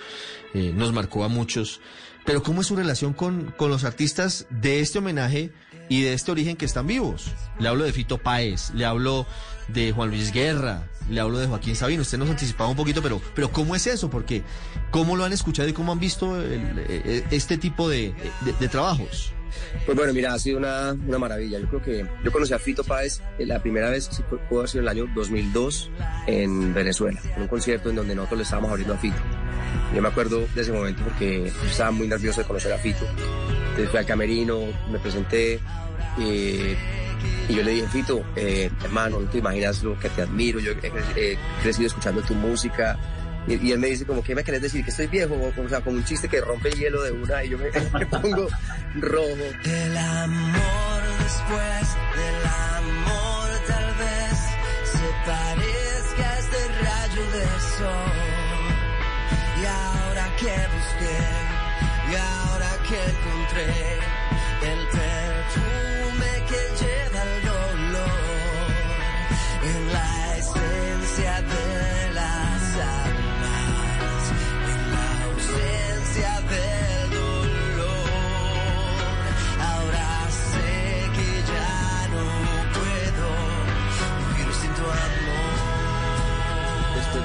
Eh, 0.55 0.73
nos 0.75 0.93
marcó 0.93 1.25
a 1.25 1.29
muchos. 1.29 1.81
Pero 2.25 2.43
¿cómo 2.43 2.61
es 2.61 2.67
su 2.69 2.77
relación 2.77 3.13
con, 3.13 3.53
con 3.57 3.71
los 3.71 3.85
artistas 3.85 4.47
de 4.51 4.81
este 4.81 4.99
homenaje 5.01 5.51
y 5.89 6.03
de 6.03 6.13
este 6.15 6.31
origen 6.31 6.57
que 6.57 6.65
están 6.65 6.87
vivos? 6.87 7.27
Le 7.59 7.69
hablo 7.69 7.85
de 7.85 7.93
Fito 7.93 8.19
Páez, 8.19 8.71
le 8.75 8.85
hablo 8.85 9.27
de 9.69 9.91
Juan 9.93 10.11
Luis 10.11 10.31
Guerra, 10.33 10.87
le 11.11 11.21
hablo 11.21 11.39
de 11.39 11.49
Joaquín 11.49 11.75
Sabino. 11.75 12.03
Usted 12.03 12.19
nos 12.19 12.31
anticipaba 12.31 12.71
un 12.71 12.77
poquito, 12.77 13.03
pero, 13.03 13.21
pero 13.35 13.51
¿cómo 13.51 13.75
es 13.75 13.87
eso? 13.89 14.09
Porque 14.09 14.43
¿cómo 14.93 15.17
lo 15.17 15.25
han 15.25 15.33
escuchado 15.33 15.69
y 15.69 15.73
cómo 15.73 15.91
han 15.93 15.99
visto 15.99 16.41
el- 16.41 16.79
eh, 16.89 17.25
este 17.33 17.59
tipo 17.59 17.89
de, 17.89 18.15
de- 18.43 18.53
de 18.53 18.69
trabajos? 18.69 19.33
Pues 19.87 19.97
bueno, 19.97 20.12
mira, 20.12 20.35
ha 20.35 20.38
sido 20.38 20.59
una, 20.59 20.93
una 20.93 21.19
maravilla. 21.19 21.59
Yo 21.59 21.67
creo 21.69 21.83
que 21.83 22.07
yo 22.25 22.33
conocí 22.33 22.53
a 22.53 22.59
Fito 22.59 22.85
Páez 22.85 23.21
eh, 23.38 23.47
la 23.47 23.61
primera 23.61 23.91
vez, 23.91 24.09
fue- 24.29 24.38
pudo 24.49 24.61
haber 24.61 24.71
sido 24.71 24.81
en 24.83 24.88
el 24.88 24.99
año 25.03 25.12
2002 25.15 25.91
en 26.27 26.73
Venezuela, 26.75 27.21
en 27.37 27.43
un 27.43 27.49
concierto 27.49 27.91
en 27.91 27.97
donde 27.97 28.15
nosotros 28.15 28.38
le 28.38 28.45
estábamos 28.45 28.71
abriendo 28.71 28.95
a 28.95 28.99
Fito. 28.99 29.17
Yo 29.95 30.01
me 30.03 30.09
acuerdo 30.09 30.47
de 30.55 30.62
ese 30.62 30.73
momento 30.73 31.03
porque 31.05 31.53
estaba 31.69 31.91
muy 31.91 32.09
nervioso 32.09 32.41
de 32.41 32.47
conocer 32.47 32.73
a 32.73 32.79
Fito. 32.79 33.05
Entonces 33.71 33.88
fui 33.91 33.99
al 33.99 34.07
camerino, 34.07 34.61
me 34.91 34.99
presenté 34.99 35.61
eh, 36.21 36.77
y 37.49 37.55
yo 37.55 37.62
le 37.62 37.71
dije, 37.73 37.88
Fito, 37.88 38.23
eh, 38.37 38.71
hermano, 38.85 39.21
no 39.21 39.29
te 39.29 39.38
imaginas 39.38 39.83
lo 39.83 39.99
que 39.99 40.09
te 40.11 40.23
admiro, 40.23 40.61
yo 40.61 40.73
he 41.17 41.37
crecido 41.62 41.87
escuchando 41.87 42.21
tu 42.23 42.35
música. 42.35 42.99
Y, 43.47 43.73
él 43.73 43.79
me 43.79 43.89
dice 43.89 44.05
como, 44.07 44.23
¿qué 44.23 44.35
me 44.35 44.45
querés 44.45 44.63
decir? 44.63 44.85
¿Que 44.85 44.91
estoy 44.91 45.09
viejo? 45.09 45.35
O, 45.35 45.69
sea, 45.69 45.81
como 45.81 45.97
un 45.97 46.05
chiste 46.05 46.29
que 46.29 46.41
rompe 46.41 46.69
el 46.69 46.79
hielo 46.79 47.03
de 47.03 47.11
una 47.11 47.45
y 47.45 47.51
yo 47.51 47.59
me, 47.59 47.71
me 47.99 48.07
pongo 48.07 48.49
rojo. 49.01 49.45
El 49.65 49.97
amor 49.97 51.03
después 51.23 51.97
del 52.17 52.47
amor 52.77 53.51
tal 53.67 53.95
vez 53.99 54.39
se 54.85 55.07
parezca 55.27 56.39
este 56.39 56.69
rayo 56.83 57.23
de 57.33 57.45
sol. 57.79 58.13
Y 59.61 59.65
ahora 59.65 60.37
que 60.39 60.55
busqué, 60.75 61.19
y 62.11 62.15
ahora 62.15 62.71
que 62.89 62.99
encontré 63.11 63.99
el 64.63 64.89
perfume 64.89 65.92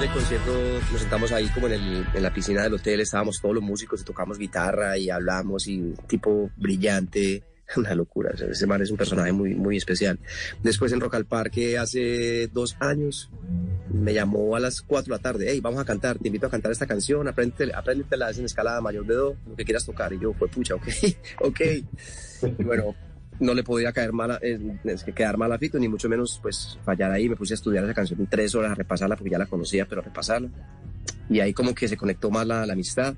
del 0.00 0.10
concierto 0.40 0.52
nos 0.92 1.00
sentamos 1.00 1.32
ahí 1.32 1.48
como 1.48 1.66
en, 1.66 1.72
el- 1.74 2.06
en 2.14 2.22
la 2.22 2.32
piscina 2.32 2.62
del 2.62 2.74
hotel, 2.74 3.00
estábamos 3.00 3.40
todos 3.40 3.54
los 3.54 3.64
músicos 3.64 4.00
y 4.00 4.04
tocamos 4.04 4.38
guitarra 4.38 4.96
y 4.96 5.10
hablamos 5.10 5.66
y 5.66 5.92
tipo 6.06 6.50
brillante, 6.56 7.42
una 7.76 7.94
locura, 7.94 8.30
ese 8.48 8.66
man 8.66 8.80
es 8.80 8.90
un 8.90 8.96
personaje 8.96 9.32
muy, 9.32 9.54
muy 9.54 9.76
especial. 9.76 10.18
Después 10.62 10.92
en 10.92 11.00
Rock 11.00 11.14
al 11.16 11.26
Parque 11.26 11.78
hace 11.78 12.46
dos 12.48 12.76
años 12.80 13.30
me 13.92 14.14
llamó 14.14 14.54
a 14.54 14.60
las 14.60 14.80
4 14.82 15.12
de 15.12 15.18
la 15.18 15.22
tarde, 15.22 15.46
hey, 15.50 15.60
vamos 15.60 15.80
a 15.80 15.84
cantar, 15.84 16.18
te 16.18 16.28
invito 16.28 16.46
a 16.46 16.50
cantar 16.50 16.70
esta 16.70 16.86
canción, 16.86 17.26
apréndete, 17.26 17.74
apréndetela, 17.74 18.30
es 18.30 18.38
en 18.38 18.44
escala 18.44 18.80
mayor 18.80 19.04
de 19.06 19.14
do, 19.14 19.36
lo 19.48 19.56
que 19.56 19.64
quieras 19.64 19.84
tocar. 19.84 20.12
Y 20.12 20.20
yo, 20.20 20.32
fue 20.34 20.48
pucha, 20.48 20.74
ok, 20.76 20.86
ok. 21.40 21.60
Y 22.58 22.62
bueno, 22.62 22.94
no 23.40 23.54
le 23.54 23.62
podía 23.62 23.92
caer 23.92 24.12
mal, 24.12 24.38
eh, 24.42 24.58
quedar 25.14 25.36
mal 25.36 25.52
a 25.52 25.58
Fito, 25.58 25.78
ni 25.78 25.88
mucho 25.88 26.08
menos 26.08 26.38
pues 26.42 26.78
fallar 26.84 27.12
ahí. 27.12 27.28
Me 27.28 27.36
puse 27.36 27.54
a 27.54 27.56
estudiar 27.56 27.84
esa 27.84 27.94
canción 27.94 28.26
tres 28.26 28.54
horas, 28.54 28.72
a 28.72 28.74
repasarla 28.74 29.16
porque 29.16 29.30
ya 29.30 29.38
la 29.38 29.46
conocía, 29.46 29.86
pero 29.86 30.00
a 30.00 30.04
repasarla. 30.04 30.48
Y 31.28 31.40
ahí 31.40 31.52
como 31.52 31.74
que 31.74 31.88
se 31.88 31.96
conectó 31.96 32.30
más 32.30 32.46
la, 32.46 32.66
la 32.66 32.72
amistad. 32.72 33.14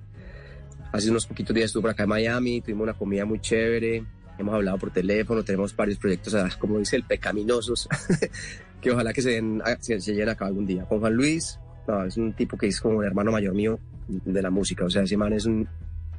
Hace 0.92 1.11
unos 1.11 1.26
poquitos 1.26 1.54
días 1.54 1.66
estuve 1.66 1.83
por 1.83 1.90
acá 1.90 2.02
en 2.02 2.09
Miami, 2.09 2.61
tuvimos 2.61 2.83
una 2.83 2.94
comida 2.94 3.24
muy 3.24 3.40
chévere, 3.40 4.04
hemos 4.38 4.54
hablado 4.54 4.76
por 4.78 4.90
teléfono, 4.90 5.44
tenemos 5.44 5.74
varios 5.76 5.98
proyectos, 5.98 6.35
como 6.56 6.78
dice 6.78 6.96
el 6.96 7.04
pecaminosos, 7.04 7.88
que 8.80 8.90
ojalá 8.90 9.12
que 9.12 9.22
se, 9.22 9.30
den, 9.30 9.62
ah, 9.64 9.76
se, 9.78 10.00
se 10.00 10.12
lleguen 10.12 10.30
a 10.30 10.35
cabo 10.35 10.48
algún 10.48 10.66
día. 10.66 10.85
Con 10.87 10.98
Juan 10.98 11.14
Luis, 11.14 11.61
no, 11.87 12.04
es 12.04 12.16
un 12.16 12.33
tipo 12.33 12.59
que 12.59 12.66
es 12.66 12.80
como 12.80 12.98
un 12.98 13.04
hermano 13.04 13.30
mayor 13.30 13.54
mío 13.54 13.78
de 14.09 14.42
la 14.42 14.50
música, 14.50 14.85
o 14.85 14.90
sea, 14.90 15.02
ese 15.02 15.16
man 15.16 15.33
es 15.33 15.46
un 15.46 15.68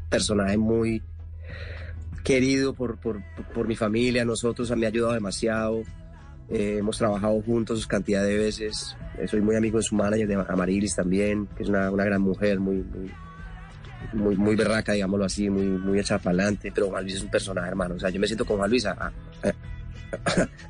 personaje 0.10 0.58
muy 0.58 1.02
querido 2.24 2.74
por, 2.74 2.98
por, 2.98 3.22
por 3.54 3.68
mi 3.68 3.76
familia, 3.76 4.26
nosotros, 4.26 4.72
me 4.76 4.86
ha 4.86 4.90
ayudado 4.90 5.14
demasiado. 5.14 5.84
Eh, 6.50 6.78
hemos 6.80 6.98
trabajado 6.98 7.42
juntos 7.42 7.88
cantidad 7.88 8.24
de 8.24 8.38
veces. 8.38 8.96
Eh, 9.18 9.28
soy 9.28 9.42
muy 9.42 9.56
amigo 9.56 9.78
de 9.78 9.84
su 9.84 9.96
manager, 9.96 10.28
de 10.28 10.36
Amarilis 10.50 10.96
también, 10.96 11.48
que 11.56 11.64
es 11.64 11.70
una, 11.70 11.90
una 11.92 12.04
gran 12.04 12.22
mujer, 12.22 12.60
muy, 12.60 12.78
muy, 12.78 13.12
muy, 14.14 14.36
muy 14.36 14.56
berraca, 14.56 14.92
digámoslo 14.94 15.26
así, 15.26 15.50
muy, 15.50 15.66
muy 15.66 16.00
hecha 16.00 16.18
para 16.18 16.32
adelante. 16.36 16.72
Pero 16.76 16.90
Juan 16.90 17.04
Luis 17.04 17.16
es 17.16 17.24
un 17.24 17.30
personaje, 17.32 17.70
hermano. 17.70 17.96
O 17.96 18.00
sea, 18.00 18.10
yo 18.10 18.20
me 18.20 18.28
siento 18.28 18.46
con 18.46 18.58
Juan 18.58 18.70
Luis 18.70 18.86
a, 18.86 18.92
a, 18.92 19.12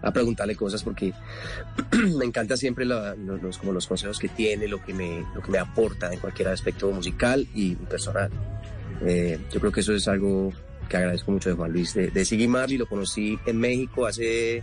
a- 0.03 0.11
preguntarle 0.11 0.55
cosas 0.55 0.83
porque 0.83 1.13
me 2.17 2.25
encanta 2.25 2.55
siempre 2.57 2.85
la- 2.85 3.15
los- 3.15 3.57
como 3.57 3.71
los 3.71 3.87
consejos 3.87 4.19
que 4.19 4.27
tiene, 4.27 4.67
lo 4.67 4.83
que, 4.83 4.93
me, 4.93 5.25
lo 5.33 5.41
que 5.41 5.49
me 5.51 5.57
aporta 5.57 6.13
en 6.13 6.19
cualquier 6.19 6.49
aspecto 6.49 6.91
musical 6.91 7.47
y 7.55 7.73
personal. 7.75 8.29
Eh, 9.03 9.39
yo 9.51 9.59
creo 9.59 9.71
que 9.71 9.79
eso 9.79 9.93
es 9.93 10.07
algo 10.07 10.53
que 10.91 10.97
agradezco 10.97 11.32
mucho 11.32 11.49
de 11.49 11.56
Juan 11.56 11.71
Luis. 11.71 11.93
De, 11.93 12.12
de 12.12 12.25
Siggy 12.25 12.47
Marley 12.47 12.77
lo 12.77 12.86
conocí 12.86 13.39
en 13.45 13.58
México 13.58 14.06
hace 14.06 14.62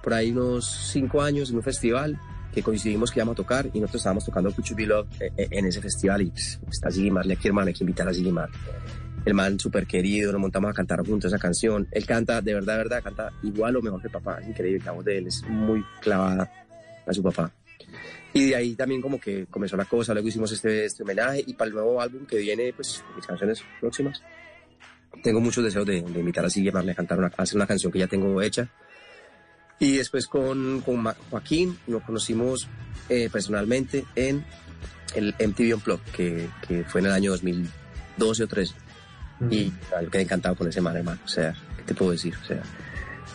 por 0.00 0.14
ahí 0.14 0.30
unos 0.30 0.90
cinco 0.92 1.20
años 1.20 1.50
en 1.50 1.56
un 1.56 1.62
festival 1.62 2.18
que 2.54 2.62
coincidimos 2.62 3.10
que 3.10 3.18
íbamos 3.18 3.34
a 3.34 3.36
tocar 3.36 3.66
y 3.66 3.80
nosotros 3.80 4.00
estábamos 4.00 4.24
tocando 4.24 4.54
Be 4.76 4.86
Love 4.86 5.08
eh, 5.20 5.32
eh, 5.36 5.48
en 5.50 5.66
ese 5.66 5.80
festival 5.80 6.22
y 6.22 6.30
pues, 6.30 6.60
está 6.70 6.90
Siggy 6.90 7.10
Marley 7.10 7.36
aquí, 7.36 7.48
hermano, 7.48 7.68
hay 7.68 7.74
que 7.74 7.82
invitar 7.82 8.08
a 8.08 8.14
Siggy 8.14 8.30
Marley. 8.30 8.58
El 9.24 9.34
man 9.34 9.58
súper 9.58 9.86
querido, 9.86 10.32
nos 10.32 10.40
montamos 10.40 10.70
a 10.70 10.72
cantar 10.72 11.04
juntos 11.04 11.30
esa 11.30 11.38
canción. 11.38 11.86
Él 11.90 12.06
canta, 12.06 12.40
de 12.40 12.54
verdad, 12.54 12.74
de 12.74 12.78
verdad, 12.78 13.02
canta 13.02 13.30
igual 13.42 13.76
o 13.76 13.82
mejor 13.82 14.00
que 14.00 14.08
papá. 14.08 14.38
Es 14.40 14.48
increíble, 14.48 14.82
la 14.84 14.92
voz 14.92 15.04
de 15.04 15.18
él 15.18 15.26
es 15.26 15.42
muy 15.46 15.84
clavada 16.00 16.50
a 17.06 17.12
su 17.12 17.22
papá. 17.22 17.52
Y 18.32 18.50
de 18.50 18.56
ahí 18.56 18.74
también 18.76 19.02
como 19.02 19.20
que 19.20 19.46
comenzó 19.46 19.76
la 19.76 19.84
cosa, 19.84 20.14
luego 20.14 20.28
hicimos 20.28 20.52
este, 20.52 20.86
este 20.86 21.02
homenaje 21.02 21.44
y 21.46 21.54
para 21.54 21.68
el 21.68 21.74
nuevo 21.74 22.00
álbum 22.00 22.24
que 22.24 22.38
viene, 22.38 22.72
pues 22.72 23.04
mis 23.16 23.26
canciones 23.26 23.62
próximas, 23.80 24.22
tengo 25.22 25.40
muchos 25.40 25.64
deseos 25.64 25.86
de, 25.86 26.02
de 26.02 26.20
invitar 26.20 26.44
a 26.44 26.50
Sigue 26.50 26.72
Marley 26.72 26.92
a 26.92 26.94
cantar 26.94 27.18
una, 27.18 27.28
a 27.28 27.42
hacer 27.42 27.56
una 27.56 27.66
canción 27.66 27.92
que 27.92 27.98
ya 27.98 28.06
tengo 28.06 28.40
hecha. 28.42 28.68
Y 29.78 29.96
después 29.96 30.26
con, 30.26 30.82
con 30.82 31.02
Joaquín 31.30 31.78
nos 31.86 32.02
conocimos 32.02 32.68
eh, 33.08 33.30
personalmente 33.32 34.04
en 34.14 34.44
el 35.14 35.34
MTV 35.38 35.74
Unplugged, 35.74 36.12
que, 36.12 36.50
que 36.66 36.84
fue 36.84 37.00
en 37.00 37.06
el 37.06 37.12
año 37.12 37.30
2012 37.32 38.44
o 38.44 38.46
13. 38.46 38.74
Y 39.50 39.72
ah, 39.96 40.02
yo 40.02 40.10
quedé 40.10 40.22
encantado 40.22 40.54
con 40.54 40.68
ese 40.68 40.82
man, 40.82 40.96
hermano. 40.96 41.20
O 41.24 41.28
sea, 41.28 41.54
¿qué 41.78 41.82
te 41.84 41.94
puedo 41.94 42.12
decir? 42.12 42.34
O 42.42 42.46
sea, 42.46 42.62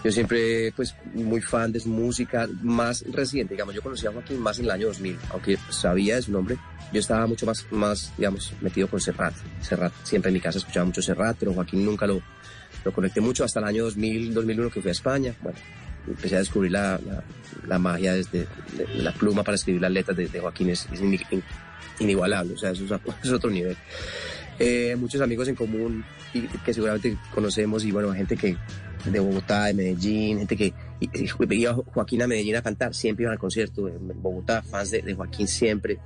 yo 0.06 0.12
siempre, 0.12 0.72
pues, 0.76 0.96
muy 1.16 1.42
fan 1.42 1.72
de 1.72 1.80
su 1.80 1.90
música, 1.90 2.48
más 2.62 3.04
reciente, 3.12 3.56
digamos, 3.56 3.74
yo 3.74 3.82
conocí 3.82 4.06
a 4.06 4.12
Joaquín 4.12 4.40
más 4.40 4.60
en 4.60 4.66
el 4.66 4.72
año 4.72 4.88
2000, 4.88 5.18
aunque 5.32 5.58
sabía 5.72 6.16
de 6.18 6.22
su 6.22 6.32
nombre, 6.32 6.58
yo 6.94 7.00
estaba 7.00 7.26
mucho 7.26 7.48
más, 7.48 7.66
más 7.72 8.14
digamos, 8.16 8.54
metido 8.62 8.88
con 8.88 9.02
Serrat. 9.02 9.34
Serrat, 9.62 9.92
siempre 10.04 10.30
en 10.30 10.36
mi 10.36 10.40
casa 10.42 10.60
escuchaba 10.60 10.86
mucho 10.86 11.02
Serrat, 11.02 11.36
pero 11.40 11.54
Joaquín 11.54 11.84
nunca 11.84 12.06
lo, 12.06 12.22
lo 12.84 12.94
conecté 12.94 13.20
mucho 13.20 13.44
hasta 13.44 13.60
el 13.60 13.66
año 13.66 13.84
2000, 13.86 14.34
2001 14.34 14.70
que 14.70 14.82
fui 14.82 14.90
a 14.90 14.92
España. 14.92 15.34
Bueno, 15.42 15.58
empecé 16.08 16.36
a 16.36 16.40
descubrir 16.40 16.72
la, 16.72 17.00
la, 17.68 17.80
magia 17.80 18.14
desde 18.14 18.48
de, 18.78 18.86
de 18.86 19.02
la 19.02 19.12
pluma 19.12 19.44
para 19.44 19.56
escribir 19.56 19.82
las 19.82 19.92
letras 19.92 20.16
de, 20.16 20.40
Joaquín, 20.40 20.70
es, 20.70 20.88
es 20.94 21.02
ini- 21.02 21.26
in- 21.32 21.44
inigualable, 22.00 22.54
o 22.54 22.58
sea, 22.58 22.70
eso 22.70 22.84
es, 22.86 22.92
eso 22.92 23.02
es 23.24 23.32
otro 23.32 23.50
nivel. 23.50 23.76
Eh, 24.60 24.96
muchos 24.98 25.22
amigos 25.22 25.48
en 25.48 25.56
común 25.56 26.06
que 26.64 26.74
seguramente 26.74 27.18
conocemos 27.34 27.84
y 27.86 27.92
bueno, 27.92 28.14
gente 28.14 28.36
que 28.36 28.58
de 29.06 29.20
Bogotá, 29.20 29.66
de 29.66 29.74
Medellín, 29.74 30.40
gente 30.40 30.56
que 30.56 30.74
iba 31.00 31.74
Joaquín 31.74 32.22
a 32.22 32.28
Medellín 32.28 32.56
a 32.56 32.62
cantar, 32.62 32.94
siempre 32.94 33.24
iban 33.24 33.34
al 33.34 33.40
concierto 33.40 33.88
en 33.88 34.22
Bogotá, 34.22 34.62
fans 34.64 34.92
de, 34.92 35.02
de 35.02 35.14
Joaquín 35.14 35.48
siempre. 35.48 36.00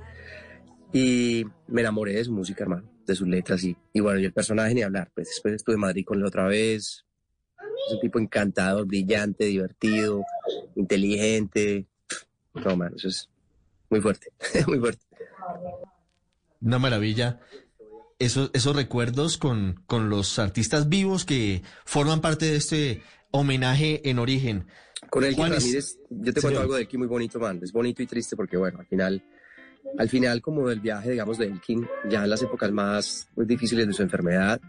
Y 0.92 1.44
me 1.68 1.80
enamoré 1.82 2.14
de 2.14 2.24
su 2.24 2.32
música, 2.32 2.64
hermano, 2.64 2.90
de 3.06 3.14
sus 3.14 3.28
letras 3.28 3.62
y, 3.64 3.76
y 3.92 4.00
bueno, 4.00 4.18
y 4.18 4.24
el 4.24 4.32
personaje 4.32 4.74
ni 4.74 4.82
hablar. 4.82 5.10
Pues 5.14 5.28
después 5.28 5.54
estuve 5.54 5.74
en 5.74 5.80
Madrid 5.80 6.04
con 6.04 6.18
él 6.18 6.24
otra 6.24 6.46
vez. 6.46 7.04
Es 7.86 7.94
un 7.94 8.00
tipo 8.00 8.18
encantador, 8.18 8.86
brillante, 8.86 9.44
divertido, 9.44 10.24
inteligente. 10.74 11.86
No, 12.54 12.76
man, 12.76 12.92
eso 12.96 13.08
es 13.08 13.28
muy 13.88 14.00
fuerte, 14.00 14.32
muy 14.66 14.78
fuerte. 14.78 15.06
Una 16.60 16.78
maravilla. 16.78 17.40
Esos, 18.20 18.50
esos 18.52 18.76
recuerdos 18.76 19.38
con, 19.38 19.82
con 19.86 20.08
los 20.10 20.38
artistas 20.38 20.88
vivos 20.88 21.24
que 21.24 21.62
forman 21.84 22.20
parte 22.20 22.46
de 22.46 22.56
este 22.56 23.02
homenaje 23.32 24.08
en 24.08 24.18
origen. 24.20 24.66
Con 25.08 25.24
Elkin 25.24 25.38
¿Cuál 25.38 25.54
es? 25.54 25.62
Ramírez, 25.64 25.98
yo 26.10 26.32
te 26.32 26.40
Señor. 26.40 26.42
cuento 26.42 26.60
algo 26.60 26.74
de 26.74 26.82
Elkin 26.82 27.00
muy 27.00 27.08
bonito, 27.08 27.40
man. 27.40 27.58
Es 27.62 27.72
bonito 27.72 28.02
y 28.02 28.06
triste 28.06 28.36
porque, 28.36 28.56
bueno, 28.56 28.78
al 28.78 28.86
final, 28.86 29.24
al 29.98 30.08
final 30.08 30.42
como 30.42 30.68
del 30.68 30.80
viaje, 30.80 31.10
digamos, 31.12 31.38
de 31.38 31.46
Elkin, 31.46 31.88
ya 32.08 32.22
en 32.22 32.30
las 32.30 32.42
épocas 32.42 32.70
más 32.70 33.28
pues, 33.34 33.48
difíciles 33.48 33.86
de 33.86 33.92
su 33.94 34.02
enfermedad, 34.02 34.60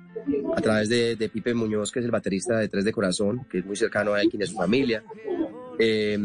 a 0.56 0.62
través 0.62 0.88
de, 0.90 1.16
de 1.18 1.30
Pipe 1.30 1.54
Muñoz, 1.54 1.92
que 1.92 2.00
es 2.00 2.06
el 2.06 2.12
baterista 2.12 2.58
de 2.58 2.70
Tres 2.70 2.86
de 2.86 2.94
Corazón, 2.94 3.46
que 3.52 3.60
es 3.60 3.66
muy 3.66 3.76
cercano 3.76 4.14
a 4.14 4.22
Elkin 4.22 4.40
y 4.40 4.44
a 4.46 4.48
su 4.48 4.56
familia, 4.56 5.04
eh, 5.78 6.18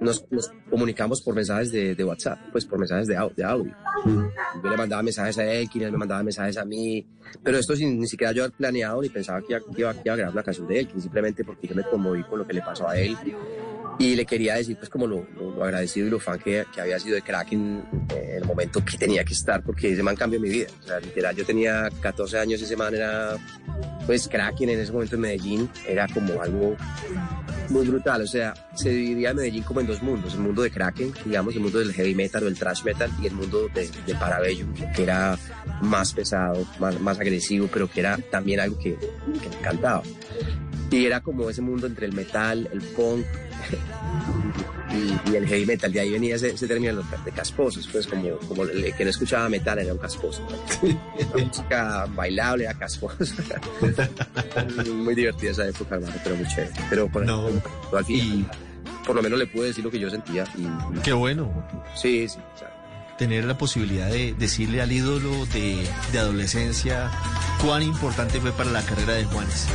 nos, 0.00 0.24
nos 0.30 0.50
comunicamos 0.70 1.22
por 1.22 1.34
mensajes 1.34 1.72
de, 1.72 1.94
de 1.94 2.04
WhatsApp, 2.04 2.38
pues 2.52 2.64
por 2.64 2.78
mensajes 2.78 3.06
de, 3.06 3.14
de 3.36 3.44
audio. 3.44 3.74
Yo 4.04 4.70
le 4.70 4.76
mandaba 4.76 5.02
mensajes 5.02 5.38
a 5.38 5.44
Elkin, 5.44 5.82
él 5.82 5.92
me 5.92 5.98
mandaba 5.98 6.22
mensajes 6.22 6.56
a 6.56 6.64
mí, 6.64 7.06
pero 7.42 7.58
esto 7.58 7.74
sin 7.74 7.98
ni 7.98 8.06
siquiera 8.06 8.32
yo 8.32 8.44
haber 8.44 8.56
planeado 8.56 9.02
ni 9.02 9.08
pensaba 9.08 9.40
que 9.40 9.54
iba, 9.54 9.60
que 9.60 9.80
iba, 9.80 9.94
que 9.94 10.02
iba 10.04 10.14
a 10.14 10.16
grabar 10.16 10.34
una 10.34 10.42
canción 10.42 10.66
de 10.68 10.80
Elkin, 10.80 11.00
simplemente 11.00 11.44
porque 11.44 11.66
yo 11.66 11.74
me 11.74 11.82
conmoví 11.84 12.22
con 12.24 12.38
lo 12.38 12.46
que 12.46 12.54
le 12.54 12.62
pasó 12.62 12.88
a 12.88 12.96
él 12.96 13.16
y 13.98 14.14
le 14.14 14.24
quería 14.26 14.54
decir 14.54 14.76
pues 14.76 14.88
como 14.90 15.06
lo, 15.06 15.26
lo- 15.36 15.50
lo 15.56 15.64
agradecido 15.64 16.06
y 16.06 16.10
lo 16.10 16.20
fan 16.20 16.38
que, 16.38 16.64
que 16.72 16.80
había 16.80 16.98
sido 17.00 17.16
de 17.16 17.22
eh, 18.14 18.30
en 18.30 18.36
el 18.36 18.44
momento 18.44 18.84
que 18.84 18.96
tenía 18.96 19.24
que 19.24 19.32
estar, 19.34 19.62
porque 19.62 19.90
ese 19.92 20.02
man 20.02 20.14
cambió 20.16 20.38
mi 20.40 20.48
vida. 20.48 20.68
O 20.82 20.86
sea, 20.86 21.00
literal, 21.00 21.34
yo 21.34 21.44
tenía 21.44 21.88
14 22.00 22.38
años, 22.38 22.62
ese 22.62 22.76
man 22.76 22.94
era 22.94 23.36
pues 24.06 24.28
Kraken 24.28 24.70
en 24.70 24.80
ese 24.80 24.92
momento 24.92 25.16
en 25.16 25.20
Medellín, 25.22 25.68
era 25.86 26.06
como 26.08 26.40
algo 26.40 26.76
muy 27.68 27.86
brutal, 27.86 28.22
o 28.22 28.26
sea, 28.26 28.54
se 28.74 28.88
dividía 28.88 29.34
Medellín 29.34 29.62
como 29.62 29.80
en 29.80 29.86
dos 29.86 30.02
mundos, 30.02 30.32
el 30.32 30.40
mundo 30.40 30.62
de 30.62 30.70
Kraken, 30.70 31.12
digamos, 31.26 31.54
el 31.54 31.60
mundo 31.60 31.78
del 31.80 31.92
heavy 31.92 32.14
metal 32.14 32.44
o 32.44 32.48
el 32.48 32.56
thrash 32.56 32.82
metal 32.84 33.10
y 33.20 33.26
el 33.26 33.34
mundo 33.34 33.68
de, 33.74 33.90
de 34.06 34.14
Parabellum, 34.14 34.72
que 34.94 35.02
era 35.02 35.36
más 35.82 36.14
pesado, 36.14 36.66
más, 36.78 36.98
más 37.00 37.18
agresivo, 37.20 37.68
pero 37.70 37.90
que 37.90 38.00
era 38.00 38.16
también 38.30 38.60
algo 38.60 38.78
que, 38.78 38.94
que 38.94 39.48
me 39.50 39.56
encantaba. 39.58 40.02
Y 40.90 41.04
era 41.06 41.20
como 41.20 41.50
ese 41.50 41.60
mundo 41.62 41.86
entre 41.86 42.06
el 42.06 42.12
metal, 42.14 42.68
el 42.72 42.80
punk 42.80 43.24
y, 45.26 45.30
y 45.30 45.36
el 45.36 45.46
heavy 45.46 45.66
metal, 45.66 45.92
de 45.92 46.00
ahí 46.00 46.10
venía 46.10 46.36
ese, 46.36 46.50
ese 46.50 46.66
término 46.66 46.96
de- 46.96 47.04
de 47.24 47.30
casposos, 47.32 47.86
pues 47.92 48.06
como, 48.06 48.36
como 48.48 48.62
el 48.64 48.94
que 48.94 49.04
no 49.04 49.10
escuchaba 49.10 49.48
metal 49.50 49.78
era 49.78 49.92
un 49.92 49.98
casposo. 49.98 50.46
La 50.82 51.44
música 51.44 52.06
bailable 52.14 52.64
era 52.64 52.74
casposo. 52.74 53.16
muy 54.94 55.14
divertida 55.14 55.50
esa 55.50 55.66
época, 55.68 55.96
hermano, 55.96 56.14
pero 56.24 56.36
muy 56.36 56.46
chévere. 56.48 56.72
Pero 56.88 57.08
por 57.08 57.26
No. 57.26 57.46
al 57.48 58.04
Y 58.08 58.46
por 59.06 59.14
lo 59.16 59.22
menos 59.22 59.38
le 59.38 59.46
pude 59.46 59.66
decir 59.68 59.84
lo 59.84 59.90
que 59.90 59.98
yo 59.98 60.08
sentía. 60.10 60.44
Y- 60.56 60.98
qué 61.00 61.12
bueno 61.12 61.52
sí, 61.94 62.26
sí. 62.28 62.38
o 62.54 62.58
sea, 62.58 63.14
tener 63.18 63.44
la 63.44 63.58
posibilidad 63.58 64.08
de 64.08 64.34
decirle 64.38 64.80
al 64.80 64.90
ídolo 64.92 65.44
de, 65.46 65.86
de 66.12 66.18
adolescencia 66.18 67.10
cuán 67.62 67.82
importante 67.82 68.40
fue 68.40 68.52
para 68.52 68.70
la 68.70 68.82
carrera 68.82 69.14
de 69.14 69.24
Juanes. 69.24 69.66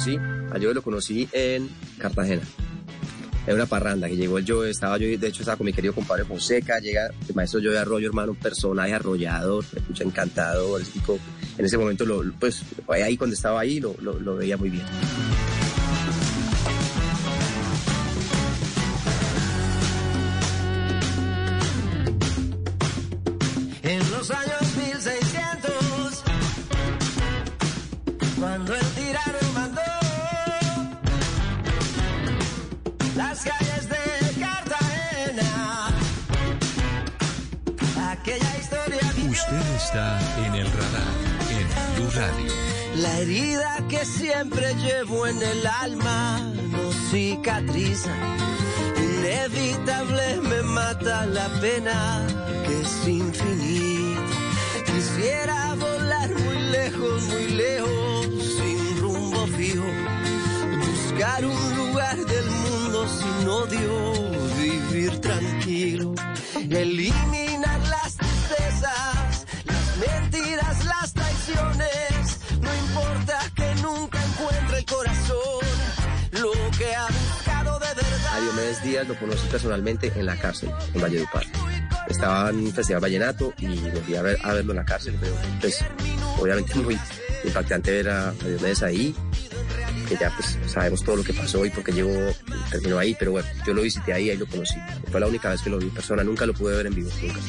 Conocí, 0.00 0.16
a 0.50 0.58
Joe 0.58 0.74
lo 0.74 0.82
conocí 0.82 1.28
en 1.32 1.68
Cartagena. 1.98 2.42
Era 3.46 3.54
una 3.54 3.66
parranda 3.66 4.08
que 4.08 4.16
llegó 4.16 4.38
el 4.38 4.46
Joe, 4.46 4.70
estaba 4.70 4.96
yo, 4.96 5.06
de 5.06 5.26
hecho 5.26 5.42
estaba 5.42 5.56
con 5.56 5.66
mi 5.66 5.72
querido 5.72 5.94
compadre 5.94 6.24
Fonseca, 6.24 6.78
llega 6.78 7.10
el 7.28 7.34
maestro 7.34 7.60
Joe 7.62 7.76
Arroyo, 7.78 8.06
hermano, 8.06 8.32
un 8.32 8.38
personaje 8.38 8.94
arrollador, 8.94 9.64
escucha 9.74 10.04
encantador, 10.04 10.80
ese 10.80 10.92
tipo, 10.92 11.18
en 11.58 11.64
ese 11.64 11.76
momento, 11.76 12.06
lo, 12.06 12.22
pues 12.38 12.62
ahí 12.88 13.16
cuando 13.16 13.34
estaba 13.34 13.60
ahí 13.60 13.80
lo, 13.80 13.94
lo, 14.00 14.36
veía 14.36 14.56
muy 14.56 14.70
bien. 14.70 14.84
En 23.82 24.10
los 24.10 24.30
años 24.30 24.76
1600, 24.76 26.24
cuando 28.38 28.74
el 28.74 28.86
tirano 28.92 29.59
las 33.30 33.44
calles 33.44 33.88
de 33.88 34.40
Cartagena, 34.40 35.88
aquella 38.10 38.58
historia. 38.58 38.98
Usted 39.30 39.66
está 39.76 40.18
en 40.46 40.54
el 40.56 40.66
radar 40.66 41.14
en 41.56 41.94
Blue 41.94 42.10
Radio. 42.10 42.52
La 42.96 43.18
herida 43.18 43.86
que 43.88 44.04
siempre 44.04 44.74
llevo 44.74 45.28
en 45.28 45.40
el 45.40 45.64
alma 45.64 46.40
no 46.72 46.92
cicatriza. 47.10 48.10
Inevitable 48.96 50.40
me 50.42 50.62
mata 50.62 51.24
la 51.26 51.48
pena 51.60 52.26
que 52.66 52.80
es 52.80 53.08
infinita. 53.08 54.22
Quisiera 54.86 55.74
volar 55.74 56.30
muy 56.30 56.62
lejos, 56.78 57.22
muy 57.28 57.46
lejos, 57.64 58.26
sin 58.56 59.00
rumbo 59.00 59.46
fijo. 59.46 59.84
Buscar 60.84 61.44
un 61.44 61.76
lugar 61.76 62.16
del 62.16 62.49
sin 63.18 63.48
odio, 63.48 64.12
vivir 64.56 65.20
tranquilo. 65.20 66.14
Eliminar 66.70 67.80
las 67.88 68.16
tristezas, 68.16 69.46
las 69.64 69.96
mentiras, 69.98 70.84
las 70.84 71.12
traiciones. 71.12 72.40
No 72.60 72.74
importa 72.74 73.38
que 73.54 73.74
nunca 73.82 74.18
encuentre 74.24 74.78
el 74.78 74.84
corazón 74.84 75.64
lo 76.32 76.52
que 76.78 76.94
ha 76.94 77.06
buscado 77.06 77.78
de 77.78 77.86
verdad. 77.86 78.34
A 78.34 78.40
Diomedes 78.40 78.82
Díaz 78.82 79.08
lo 79.08 79.18
conocí 79.18 79.46
personalmente 79.48 80.12
en 80.14 80.26
la 80.26 80.36
cárcel, 80.36 80.70
en 80.94 81.00
Valledupar. 81.00 81.44
Estaba 82.08 82.50
en 82.50 82.56
un 82.56 82.72
festival 82.72 83.00
vallenato 83.02 83.52
y 83.58 83.66
me 83.66 83.92
fui 84.00 84.16
a, 84.16 84.22
ver, 84.22 84.38
a 84.42 84.54
verlo 84.54 84.72
en 84.72 84.78
la 84.78 84.84
cárcel, 84.84 85.16
pero 85.20 85.34
pues 85.60 85.84
obviamente 86.38 86.74
muy 86.80 86.98
impactante 87.44 87.90
ver 87.92 88.08
a 88.08 88.32
Diomedes 88.32 88.82
ahí, 88.82 89.14
que 90.10 90.16
ya 90.16 90.30
pues 90.34 90.58
sabemos 90.66 91.04
todo 91.04 91.16
lo 91.16 91.22
que 91.22 91.32
pasó 91.32 91.64
y 91.64 91.70
por 91.70 91.84
qué 91.84 91.92
llegó, 91.92 92.10
terminó 92.68 92.98
ahí, 92.98 93.14
pero 93.16 93.30
bueno, 93.30 93.48
yo 93.64 93.72
lo 93.72 93.82
visité 93.82 94.12
ahí, 94.12 94.28
ahí 94.28 94.36
lo 94.36 94.46
conocí. 94.46 94.74
Fue 95.08 95.20
la 95.20 95.28
única 95.28 95.50
vez 95.50 95.62
que 95.62 95.70
lo 95.70 95.78
vi 95.78 95.84
en 95.84 95.92
persona, 95.92 96.24
nunca 96.24 96.46
lo 96.46 96.52
pude 96.52 96.76
ver 96.76 96.86
en 96.86 96.94
vivo, 96.96 97.10
nunca. 97.10 97.40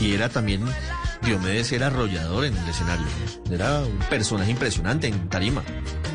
Y 0.00 0.14
era 0.14 0.30
también, 0.30 0.64
Diomedes 1.22 1.70
era 1.72 1.88
arrollador 1.88 2.46
en 2.46 2.56
el 2.56 2.68
escenario. 2.68 3.06
Era 3.50 3.80
un 3.80 3.98
personaje 4.08 4.52
impresionante 4.52 5.06
en 5.06 5.28
tarima. 5.28 5.62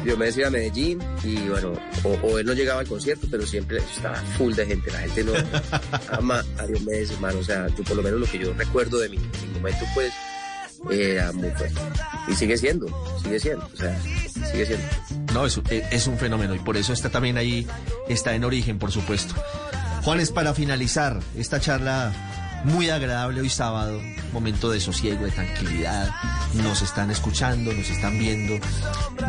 Diomedes 0.04 0.38
iba 0.38 0.48
a 0.48 0.52
Medellín 0.52 1.00
y 1.24 1.36
bueno, 1.48 1.74
o, 2.04 2.10
o 2.10 2.40
él 2.40 2.46
no 2.48 2.54
llegaba 2.54 2.80
al 2.80 2.88
concierto, 2.88 3.28
pero 3.30 3.46
siempre 3.46 3.78
estaba 3.78 4.16
full 4.38 4.54
de 4.56 4.66
gente. 4.66 4.92
La 4.92 5.00
gente 5.00 5.24
no 5.26 5.34
ama 6.12 6.44
a 6.58 6.66
Diomedes, 6.66 7.12
hermano. 7.12 7.40
O 7.40 7.44
sea, 7.44 7.68
yo 7.68 7.84
por 7.84 7.98
lo 7.98 8.02
menos 8.02 8.20
lo 8.20 8.26
que 8.26 8.40
yo 8.40 8.52
recuerdo 8.54 8.98
de 8.98 9.10
mi, 9.10 9.18
mi 9.18 9.54
momento, 9.54 9.86
pues, 9.94 10.12
era 10.92 11.32
muy 11.32 11.50
fuerte. 11.52 11.80
Y 12.28 12.36
sigue 12.36 12.58
siendo, 12.58 12.88
sigue 13.22 13.40
siendo, 13.40 13.70
o 13.74 13.78
sea, 13.78 14.00
sigue 14.52 14.66
siendo. 14.66 14.86
No, 15.34 15.46
es, 15.46 15.60
es 15.70 16.08
un 16.08 16.18
fenómeno 16.18 16.56
y 16.56 16.60
por 16.60 16.78
eso 16.78 16.94
está 16.94 17.10
también 17.10 17.38
ahí, 17.38 17.68
está 18.08 18.34
en 18.34 18.44
origen, 18.44 18.80
por 18.80 18.92
supuesto. 18.92 19.36
Juanes, 20.04 20.32
para 20.32 20.54
finalizar 20.54 21.20
esta 21.36 21.60
charla 21.60 22.14
muy 22.64 22.90
agradable 22.90 23.42
hoy 23.42 23.50
sábado, 23.50 24.02
momento 24.34 24.70
de 24.70 24.80
sosiego, 24.80 25.26
de 25.26 25.32
tranquilidad, 25.32 26.10
nos 26.56 26.82
están 26.82 27.12
escuchando, 27.12 27.74
nos 27.74 27.90
están 27.90 28.18
viendo. 28.18 28.60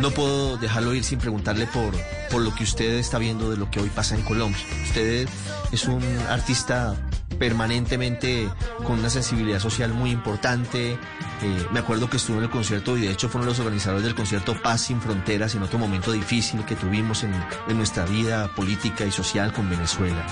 No 0.00 0.10
puedo 0.10 0.56
dejarlo 0.56 0.94
ir 0.94 1.04
sin 1.04 1.18
preguntarle 1.18 1.66
por, 1.66 1.94
por 2.30 2.42
lo 2.42 2.54
que 2.54 2.64
usted 2.64 2.94
está 2.94 3.18
viendo 3.18 3.50
de 3.50 3.56
lo 3.56 3.70
que 3.70 3.80
hoy 3.80 3.88
pasa 3.88 4.14
en 4.14 4.22
Colombia. 4.22 4.60
Usted 4.84 5.28
es 5.72 5.84
un 5.86 6.02
artista 6.28 6.96
permanentemente 7.40 8.50
con 8.85 8.98
una 8.98 9.09
sensibilidad 9.09 9.59
social 9.59 9.94
muy 9.94 10.11
importante. 10.11 10.92
Eh, 10.92 11.66
me 11.72 11.81
acuerdo 11.81 12.11
que 12.11 12.18
estuvo 12.18 12.37
en 12.37 12.44
el 12.44 12.50
concierto 12.50 12.98
y 12.98 13.00
de 13.00 13.11
hecho 13.11 13.31
fueron 13.31 13.48
los 13.48 13.59
organizadores 13.59 14.05
del 14.05 14.14
concierto 14.14 14.61
Paz 14.62 14.83
sin 14.83 15.00
Fronteras 15.00 15.55
en 15.55 15.62
otro 15.62 15.79
momento 15.79 16.12
difícil 16.12 16.66
que 16.66 16.76
tuvimos 16.76 17.24
en, 17.24 17.33
en 17.66 17.76
nuestra 17.79 18.05
vida 18.05 18.55
política 18.55 19.07
y 19.07 19.11
social 19.11 19.55
con 19.55 19.70
Venezuela. 19.70 20.26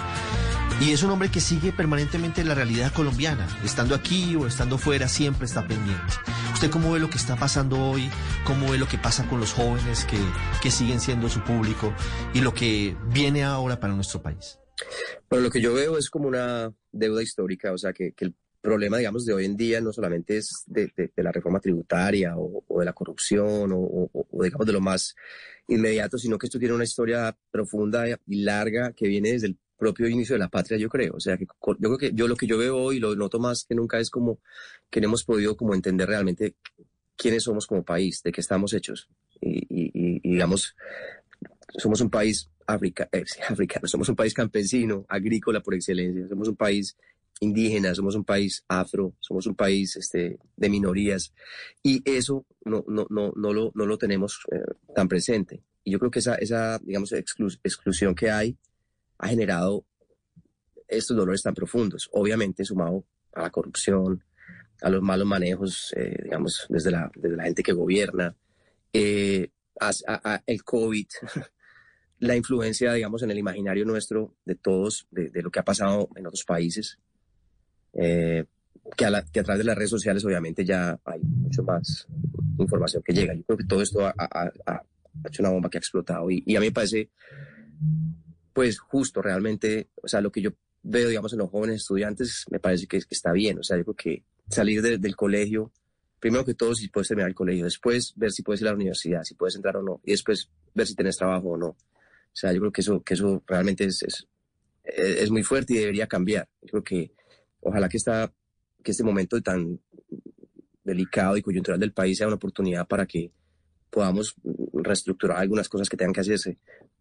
Y 0.82 0.92
es 0.92 1.02
un 1.02 1.10
hombre 1.10 1.30
que 1.30 1.40
sigue 1.40 1.72
permanentemente 1.72 2.44
la 2.44 2.54
realidad 2.54 2.92
colombiana, 2.92 3.48
estando 3.64 3.94
aquí 3.94 4.36
o 4.36 4.46
estando 4.46 4.76
fuera, 4.76 5.08
siempre 5.08 5.46
está 5.46 5.66
pendiente. 5.66 6.12
¿Usted 6.52 6.70
cómo 6.70 6.92
ve 6.92 7.00
lo 7.00 7.08
que 7.08 7.16
está 7.16 7.36
pasando 7.36 7.82
hoy? 7.82 8.10
¿Cómo 8.44 8.70
ve 8.70 8.76
lo 8.76 8.86
que 8.86 8.98
pasa 8.98 9.24
con 9.24 9.40
los 9.40 9.54
jóvenes 9.54 10.04
que, 10.04 10.18
que 10.60 10.70
siguen 10.70 11.00
siendo 11.00 11.30
su 11.30 11.40
público 11.40 11.94
y 12.34 12.42
lo 12.42 12.52
que 12.52 12.96
viene 13.08 13.44
ahora 13.44 13.80
para 13.80 13.94
nuestro 13.94 14.20
país? 14.20 14.58
Bueno, 15.28 15.44
lo 15.44 15.50
que 15.50 15.60
yo 15.60 15.74
veo 15.74 15.98
es 15.98 16.10
como 16.10 16.28
una 16.28 16.72
deuda 16.92 17.22
histórica, 17.22 17.72
o 17.72 17.78
sea, 17.78 17.92
que, 17.92 18.14
el 18.18 18.34
problema, 18.60 18.98
digamos, 18.98 19.24
de 19.24 19.32
hoy 19.32 19.44
en 19.44 19.56
día 19.56 19.80
no 19.80 19.92
solamente 19.92 20.36
es 20.36 20.64
de, 20.66 20.92
la 21.16 21.32
reforma 21.32 21.60
tributaria 21.60 22.34
o, 22.36 22.78
de 22.78 22.84
la 22.84 22.92
corrupción 22.92 23.72
o, 23.72 24.10
o, 24.12 24.42
digamos, 24.42 24.66
de 24.66 24.72
lo 24.72 24.80
más 24.80 25.14
inmediato, 25.68 26.18
sino 26.18 26.38
que 26.38 26.46
esto 26.46 26.58
tiene 26.58 26.74
una 26.74 26.84
historia 26.84 27.36
profunda 27.50 28.04
y 28.08 28.42
larga 28.42 28.92
que 28.92 29.06
viene 29.06 29.32
desde 29.32 29.48
el 29.48 29.58
propio 29.76 30.08
inicio 30.08 30.34
de 30.34 30.40
la 30.40 30.48
patria, 30.48 30.76
yo 30.76 30.88
creo. 30.88 31.14
O 31.14 31.20
sea, 31.20 31.36
que 31.36 31.46
yo 31.46 31.76
creo 31.76 31.98
que 31.98 32.12
yo 32.12 32.26
lo 32.26 32.36
que 32.36 32.46
yo 32.46 32.58
veo 32.58 32.76
hoy, 32.76 32.98
lo 32.98 33.14
noto 33.14 33.38
más 33.38 33.64
que 33.64 33.74
nunca, 33.74 33.98
es 33.98 34.10
como 34.10 34.40
que 34.90 35.00
no 35.00 35.06
hemos 35.06 35.24
podido 35.24 35.56
como 35.56 35.74
entender 35.74 36.08
realmente 36.08 36.56
quiénes 37.16 37.44
somos 37.44 37.66
como 37.66 37.84
país, 37.84 38.22
de 38.22 38.32
qué 38.32 38.40
estamos 38.40 38.72
hechos. 38.72 39.08
Y, 39.40 39.58
y, 39.68 40.20
y 40.22 40.32
digamos, 40.32 40.74
somos 41.78 42.00
un 42.00 42.10
país 42.10 42.50
africa, 42.68 43.08
eh, 43.10 43.24
africano, 43.48 43.88
somos 43.88 44.08
un 44.08 44.16
país 44.16 44.34
campesino, 44.34 45.06
agrícola 45.08 45.60
por 45.60 45.74
excelencia, 45.74 46.28
somos 46.28 46.48
un 46.48 46.56
país 46.56 46.96
indígena, 47.40 47.94
somos 47.94 48.14
un 48.14 48.24
país 48.24 48.64
afro, 48.68 49.14
somos 49.20 49.46
un 49.46 49.54
país 49.54 49.96
este, 49.96 50.38
de 50.56 50.68
minorías 50.68 51.32
y 51.82 52.02
eso 52.04 52.44
no, 52.64 52.84
no, 52.86 53.06
no, 53.08 53.32
no, 53.34 53.52
lo, 53.52 53.72
no 53.74 53.86
lo 53.86 53.96
tenemos 53.96 54.40
eh, 54.52 54.60
tan 54.94 55.08
presente. 55.08 55.62
Y 55.82 55.92
yo 55.92 55.98
creo 55.98 56.10
que 56.10 56.18
esa, 56.18 56.34
esa 56.34 56.78
digamos, 56.82 57.12
exclu 57.12 57.48
exclusión 57.64 58.14
que 58.14 58.30
hay 58.30 58.56
ha 59.18 59.28
generado 59.28 59.84
estos 60.86 61.16
dolores 61.16 61.42
tan 61.42 61.54
profundos, 61.54 62.08
obviamente 62.12 62.64
sumado 62.64 63.04
a 63.32 63.42
la 63.42 63.50
corrupción, 63.50 64.22
a 64.82 64.90
los 64.90 65.02
malos 65.02 65.26
manejos, 65.26 65.94
eh, 65.96 66.16
digamos, 66.22 66.66
desde 66.68 66.90
la, 66.90 67.10
desde 67.14 67.36
la 67.36 67.44
gente 67.44 67.62
que 67.62 67.72
gobierna, 67.72 68.36
eh, 68.92 69.50
a, 69.80 69.90
a, 70.06 70.42
el 70.46 70.62
COVID, 70.64 71.06
la 72.20 72.36
influencia, 72.36 72.92
digamos, 72.92 73.22
en 73.22 73.30
el 73.30 73.38
imaginario 73.38 73.84
nuestro 73.84 74.34
de 74.44 74.54
todos, 74.54 75.06
de, 75.10 75.30
lo 75.42 75.50
que 75.50 75.60
ha 75.60 75.64
pasado 75.64 76.08
en 76.16 76.26
otros 76.26 76.44
países, 76.44 76.98
eh, 77.92 78.44
que, 78.96 79.04
a 79.04 79.22
través 79.22 79.58
de 79.58 79.64
las 79.64 79.76
redes 79.76 79.90
sociales 79.90 80.24
obviamente 80.24 80.64
ya 80.64 80.98
hay 81.04 81.20
mucho 81.20 81.62
más 81.62 82.06
información 82.58 83.02
que 83.04 83.12
llega. 83.12 83.34
Yo 83.34 83.44
creo 83.44 83.58
que 83.58 83.66
todo 83.66 83.82
esto 83.82 84.06
ha, 84.06 84.14
ha, 84.18 84.52
ha 84.66 85.28
hecho 85.28 85.42
una 85.42 85.50
bomba 85.50 85.68
que 85.68 85.78
ha 85.78 85.80
explotado 85.80 86.30
y, 86.30 86.56
a 86.56 86.60
mí 86.60 86.66
me 86.66 86.72
parece 86.72 87.10
pues 88.52 88.78
justo 88.78 89.22
realmente, 89.22 89.88
o 90.02 90.08
sea, 90.08 90.20
lo 90.20 90.32
que 90.32 90.42
yo 90.42 90.50
veo, 90.82 91.08
digamos, 91.08 91.32
en 91.32 91.38
los 91.38 91.50
jóvenes 91.50 91.76
estudiantes, 91.76 92.44
me 92.50 92.58
parece 92.58 92.86
que, 92.86 93.00
está 93.08 93.30
bien. 93.32 93.58
O 93.58 93.62
sea, 93.62 93.76
yo 93.76 93.84
creo 93.84 93.94
que 93.94 94.24
salir 94.48 94.82
de, 94.82 94.98
del 94.98 95.14
colegio, 95.14 95.70
primero 96.18 96.44
que 96.44 96.54
todo, 96.54 96.74
si 96.74 96.88
puedes 96.88 97.06
terminar 97.06 97.28
el 97.28 97.36
colegio, 97.36 97.64
después 97.64 98.14
ver 98.16 98.32
si 98.32 98.42
puedes 98.42 98.60
ir 98.60 98.66
a 98.66 98.70
la 98.70 98.76
universidad, 98.76 99.22
si 99.22 99.34
puedes 99.34 99.54
entrar 99.54 99.76
o 99.76 99.82
no, 99.82 100.00
y 100.04 100.10
después 100.10 100.50
ver 100.74 100.88
si 100.88 100.96
tienes 100.96 101.16
trabajo 101.16 101.50
o 101.50 101.56
no. 101.56 101.76
Sea, 102.38 102.52
yo 102.52 102.60
creo 102.60 102.72
que 102.72 102.82
eso, 102.82 103.02
que 103.02 103.14
eso 103.14 103.42
realmente 103.48 103.84
es, 103.84 104.00
es, 104.04 104.28
es 104.84 105.28
muy 105.28 105.42
fuerte 105.42 105.74
y 105.74 105.78
debería 105.78 106.06
cambiar. 106.06 106.48
Yo 106.62 106.68
creo 106.68 106.84
que 106.84 107.12
ojalá 107.60 107.88
que, 107.88 107.96
esta, 107.96 108.32
que 108.80 108.92
este 108.92 109.02
momento 109.02 109.40
tan 109.42 109.80
delicado 110.84 111.36
y 111.36 111.42
coyuntural 111.42 111.80
del 111.80 111.92
país 111.92 112.16
sea 112.16 112.28
una 112.28 112.36
oportunidad 112.36 112.86
para 112.86 113.06
que 113.06 113.32
podamos 113.90 114.36
reestructurar 114.72 115.38
algunas 115.38 115.68
cosas 115.68 115.88
que 115.88 115.96
tengan 115.96 116.12
que 116.12 116.20
hacerse 116.20 116.58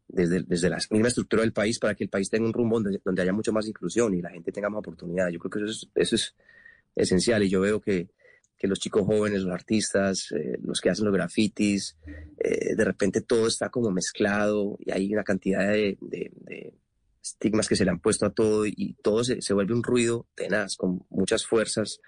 desde, 0.08 0.41
desde 0.41 0.71
la 0.71 0.80
misma 0.89 1.10
estructura 1.10 1.43
del 1.43 1.54
país 1.54 1.78
para 1.78 1.93
que 1.93 2.06
el 2.06 2.10
país 2.10 2.32
tenga 2.32 2.47
un 2.47 2.54
rumbo 2.54 2.80
donde, 2.80 3.00
donde 3.06 3.21
haya 3.21 3.32
mucho 3.32 3.54
más 3.54 3.67
inclusión 3.67 4.15
y 4.15 4.23
la 4.23 4.32
gente 4.32 4.52
tenga 4.52 4.71
más 4.71 4.80
oportunidades. 4.80 5.36
Yo 5.36 5.39
creo 5.39 5.52
que 5.52 5.71
eso 5.71 5.71
es, 5.71 5.88
eso 5.93 6.15
es 6.15 6.36
esencial 6.95 7.43
y 7.43 7.50
yo 7.50 7.62
veo 7.62 7.80
que, 7.80 8.10
que 8.58 8.67
los 8.67 8.80
chicos 8.80 9.06
jóvenes, 9.06 9.41
los 9.41 9.54
artistas, 9.54 10.32
eh, 10.32 10.58
los 10.63 10.82
que 10.82 10.89
hacen 10.89 11.06
los 11.06 11.13
grafitis, 11.13 11.98
eh, 12.38 12.76
de 12.76 12.84
repente 12.84 13.22
todo 13.22 13.48
está 13.48 13.70
como 13.70 13.91
mezclado 13.91 14.78
y 14.80 14.91
hay 14.91 15.13
una 15.13 15.24
cantidad 15.24 15.72
de, 15.72 15.98
estigmas 17.22 17.67
que 17.67 17.76
se 17.76 17.84
le 17.86 17.91
han 17.91 18.00
puesto 18.00 18.26
a 18.26 18.32
todo 18.32 18.65
y 18.65 18.96
todo 19.04 19.24
se, 19.24 19.41
se, 19.41 19.54
vuelve 19.54 19.74
un 19.74 19.84
ruido 19.84 20.28
tenaz 20.34 20.76
con 20.78 21.06
muchas 21.10 21.46
fuerzas 21.46 22.00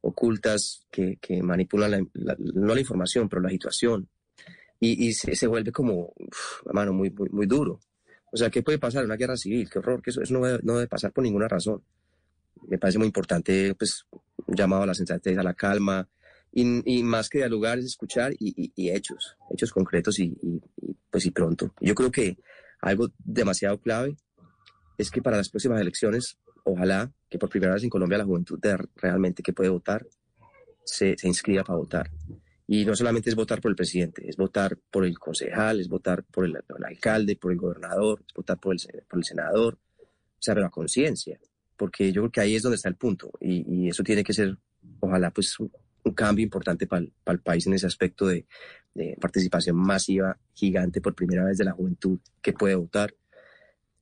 ocultas 0.00 0.86
que, 0.90 1.18
que 1.20 1.42
manipulan 1.42 1.90
la, 1.90 2.06
la, 2.14 2.36
no 2.38 2.74
la 2.74 2.80
información, 2.80 3.28
pero 3.28 3.42
la 3.42 3.50
situación 3.50 4.08
y, 4.80 5.08
y 5.08 5.12
se, 5.12 5.46
vuelve 5.46 5.72
como, 5.72 6.12
uf, 6.16 6.62
mano, 6.72 6.92
muy, 6.92 7.10
muy, 7.10 7.46
duro. 7.46 7.80
O 8.30 8.36
sea, 8.36 8.50
¿qué 8.50 8.62
puede 8.62 8.78
pasar? 8.78 9.04
Una 9.04 9.16
guerra 9.16 9.36
civil, 9.36 9.68
qué 9.70 9.78
horror, 9.78 10.02
que 10.02 10.10
eso, 10.10 10.20
no, 10.30 10.40
no 10.62 10.74
debe 10.74 10.88
pasar 10.88 11.12
por 11.12 11.24
ninguna 11.24 11.48
razón. 11.48 11.82
Me 12.68 12.78
parece 12.78 12.98
muy 12.98 13.06
importante, 13.06 13.74
pues, 13.74 14.06
un 14.46 14.54
llamado 14.54 14.82
a 14.82 14.86
la 14.86 14.94
sensatez, 14.94 15.38
a 15.38 15.42
la 15.42 15.54
calma, 15.54 16.08
y, 16.52 16.98
y 16.98 17.02
más 17.02 17.28
que 17.28 17.38
dialogar 17.38 17.78
es 17.78 17.84
escuchar 17.86 18.32
y, 18.32 18.54
y, 18.56 18.72
y 18.74 18.90
hechos, 18.90 19.36
hechos 19.50 19.72
concretos 19.72 20.18
y, 20.18 20.34
pues, 21.10 21.26
y 21.26 21.30
pronto. 21.30 21.74
Yo 21.80 21.94
creo 21.94 22.10
que 22.10 22.38
algo 22.80 23.10
demasiado 23.18 23.78
clave 23.80 24.16
es 24.96 25.10
que 25.10 25.20
para 25.20 25.36
las 25.36 25.50
próximas 25.50 25.80
elecciones, 25.80 26.38
ojalá 26.64 27.12
que 27.28 27.38
por 27.38 27.50
primera 27.50 27.74
vez 27.74 27.84
en 27.84 27.90
Colombia 27.90 28.18
la 28.18 28.24
juventud 28.24 28.58
de 28.58 28.78
realmente 28.96 29.42
que 29.42 29.52
puede 29.52 29.68
votar 29.68 30.06
se, 30.84 31.16
se 31.18 31.28
inscriba 31.28 31.62
para 31.62 31.78
votar. 31.78 32.10
Y 32.66 32.84
no 32.84 32.96
solamente 32.96 33.30
es 33.30 33.36
votar 33.36 33.60
por 33.60 33.70
el 33.70 33.76
presidente, 33.76 34.28
es 34.28 34.36
votar 34.36 34.76
por 34.90 35.04
el 35.04 35.18
concejal, 35.18 35.78
es 35.80 35.88
votar 35.88 36.24
por 36.24 36.46
el, 36.46 36.56
el 36.56 36.84
alcalde, 36.84 37.36
por 37.36 37.52
el 37.52 37.58
gobernador, 37.58 38.24
es 38.26 38.34
votar 38.34 38.58
por 38.58 38.74
el, 38.74 38.80
por 39.08 39.18
el 39.18 39.24
senador, 39.24 39.78
o 40.00 40.40
sea, 40.40 40.54
pero 40.54 40.66
a 40.66 40.70
conciencia, 40.70 41.38
porque 41.76 42.12
yo 42.12 42.22
creo 42.22 42.32
que 42.32 42.40
ahí 42.40 42.56
es 42.56 42.62
donde 42.62 42.76
está 42.76 42.88
el 42.88 42.96
punto 42.96 43.30
y, 43.40 43.88
eso 43.88 44.02
tiene 44.02 44.24
que 44.24 44.32
ser, 44.32 44.56
ojalá, 45.00 45.30
pues 45.30 45.58
un, 45.60 45.70
cambio 46.14 46.44
importante 46.44 46.86
para 46.86 47.02
el, 47.02 47.40
país 47.40 47.66
en 47.66 47.74
ese 47.74 47.86
aspecto 47.86 48.26
de, 48.26 48.46
de, 48.94 49.16
participación 49.20 49.76
masiva, 49.76 50.38
gigante 50.54 51.00
por 51.00 51.14
primera 51.14 51.44
vez 51.44 51.58
de 51.58 51.64
la 51.64 51.72
juventud 51.72 52.20
que 52.40 52.52
puede 52.52 52.76
votar 52.76 53.12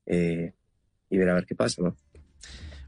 eh, 0.07 0.53
y 1.09 1.17
ver 1.17 1.31
a 1.31 1.35
ver 1.35 1.47
qué 1.47 1.55
pasa, 1.55 1.83
¿no? 1.83 1.97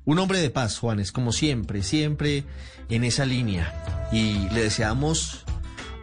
Un 0.05 0.19
hombre 0.19 0.39
de 0.39 0.51
paz, 0.51 0.79
Juanes, 0.79 1.13
como 1.13 1.33
siempre, 1.33 1.83
siempre 1.83 2.45
en 2.89 3.05
esa 3.05 3.25
línea. 3.25 4.09
Y 4.13 4.49
le 4.51 4.63
deseamos 4.63 5.45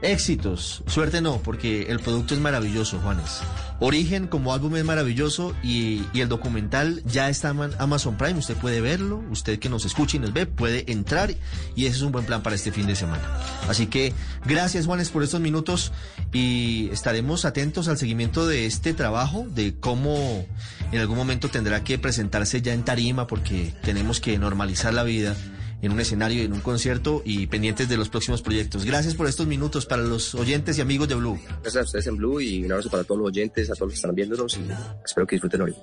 Éxitos, 0.04 0.84
suerte 0.88 1.22
no, 1.22 1.42
porque 1.42 1.84
el 1.84 2.02
producto 2.02 2.34
es 2.34 2.42
maravilloso, 2.42 3.00
Juanes. 3.00 3.40
Origen 3.86 4.28
como 4.28 4.54
álbum 4.54 4.78
es 4.78 4.86
maravilloso 4.86 5.54
y, 5.62 6.06
y, 6.14 6.22
el 6.22 6.30
documental 6.30 7.04
ya 7.06 7.28
está 7.28 7.50
en 7.50 7.72
Amazon 7.80 8.16
Prime, 8.16 8.40
usted 8.40 8.56
puede 8.56 8.80
verlo, 8.80 9.22
usted 9.30 9.60
que 9.60 9.68
nos 9.68 9.84
escucha 9.84 10.16
y 10.16 10.22
nos 10.22 10.32
ve 10.32 10.46
puede 10.46 10.90
entrar 10.90 11.36
y 11.76 11.86
ese 11.86 11.98
es 11.98 12.02
un 12.02 12.14
buen 12.14 12.26
plan 12.26 12.42
para 12.44 12.56
este 12.56 12.72
fin 12.72 12.88
de 12.88 12.96
semana. 12.96 13.22
Así 13.68 13.88
que 13.88 14.14
gracias 14.46 14.86
Juanes 14.86 15.10
por 15.10 15.22
estos 15.22 15.42
minutos 15.42 15.92
y 16.32 16.88
estaremos 16.94 17.44
atentos 17.44 17.90
al 17.90 17.98
seguimiento 17.98 18.48
de 18.48 18.68
este 18.68 18.94
trabajo, 18.94 19.46
de 19.50 19.76
cómo 19.78 20.46
en 20.94 21.02
algún 21.02 21.18
momento 21.18 21.50
tendrá 21.50 21.84
que 21.84 22.00
presentarse 22.00 22.62
ya 22.62 22.74
en 22.74 22.86
tarima 22.86 23.28
porque 23.28 23.74
tenemos 23.82 24.22
que 24.22 24.38
normalizar 24.38 24.94
la 24.94 25.04
vida 25.04 25.36
en 25.84 25.92
un 25.92 26.00
escenario, 26.00 26.44
en 26.44 26.54
un 26.54 26.62
concierto 26.62 27.22
y 27.26 27.46
pendientes 27.48 27.90
de 27.90 27.98
los 27.98 28.08
próximos 28.10 28.42
proyectos. 28.42 28.86
Gracias 28.86 29.16
por 29.16 29.28
estos 29.28 29.46
minutos 29.46 29.86
para 29.86 30.02
los 30.02 30.34
oyentes 30.34 30.78
y 30.78 30.82
amigos 30.82 31.10
de 31.10 31.16
Blue. 31.16 31.38
Gracias 31.62 31.76
a 31.76 31.86
ustedes 31.86 32.08
en 32.08 32.18
Blue 32.18 32.40
y 32.40 32.64
un 32.64 32.72
abrazo 32.72 32.90
para 32.90 33.04
todos 33.04 33.20
los 33.20 33.28
oyentes, 33.28 33.70
a 33.70 33.74
todos 33.74 33.88
los 33.88 33.92
que 33.92 33.98
están 33.98 34.16
viéndonos 34.16 34.58
y 34.58 34.66
espero 35.04 35.28
que 35.28 35.36
disfruten 35.36 35.62
hoy. 35.62 35.76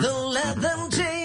Don't 0.00 0.34
let 0.34 0.54
them 0.60 0.88
change 0.90 1.20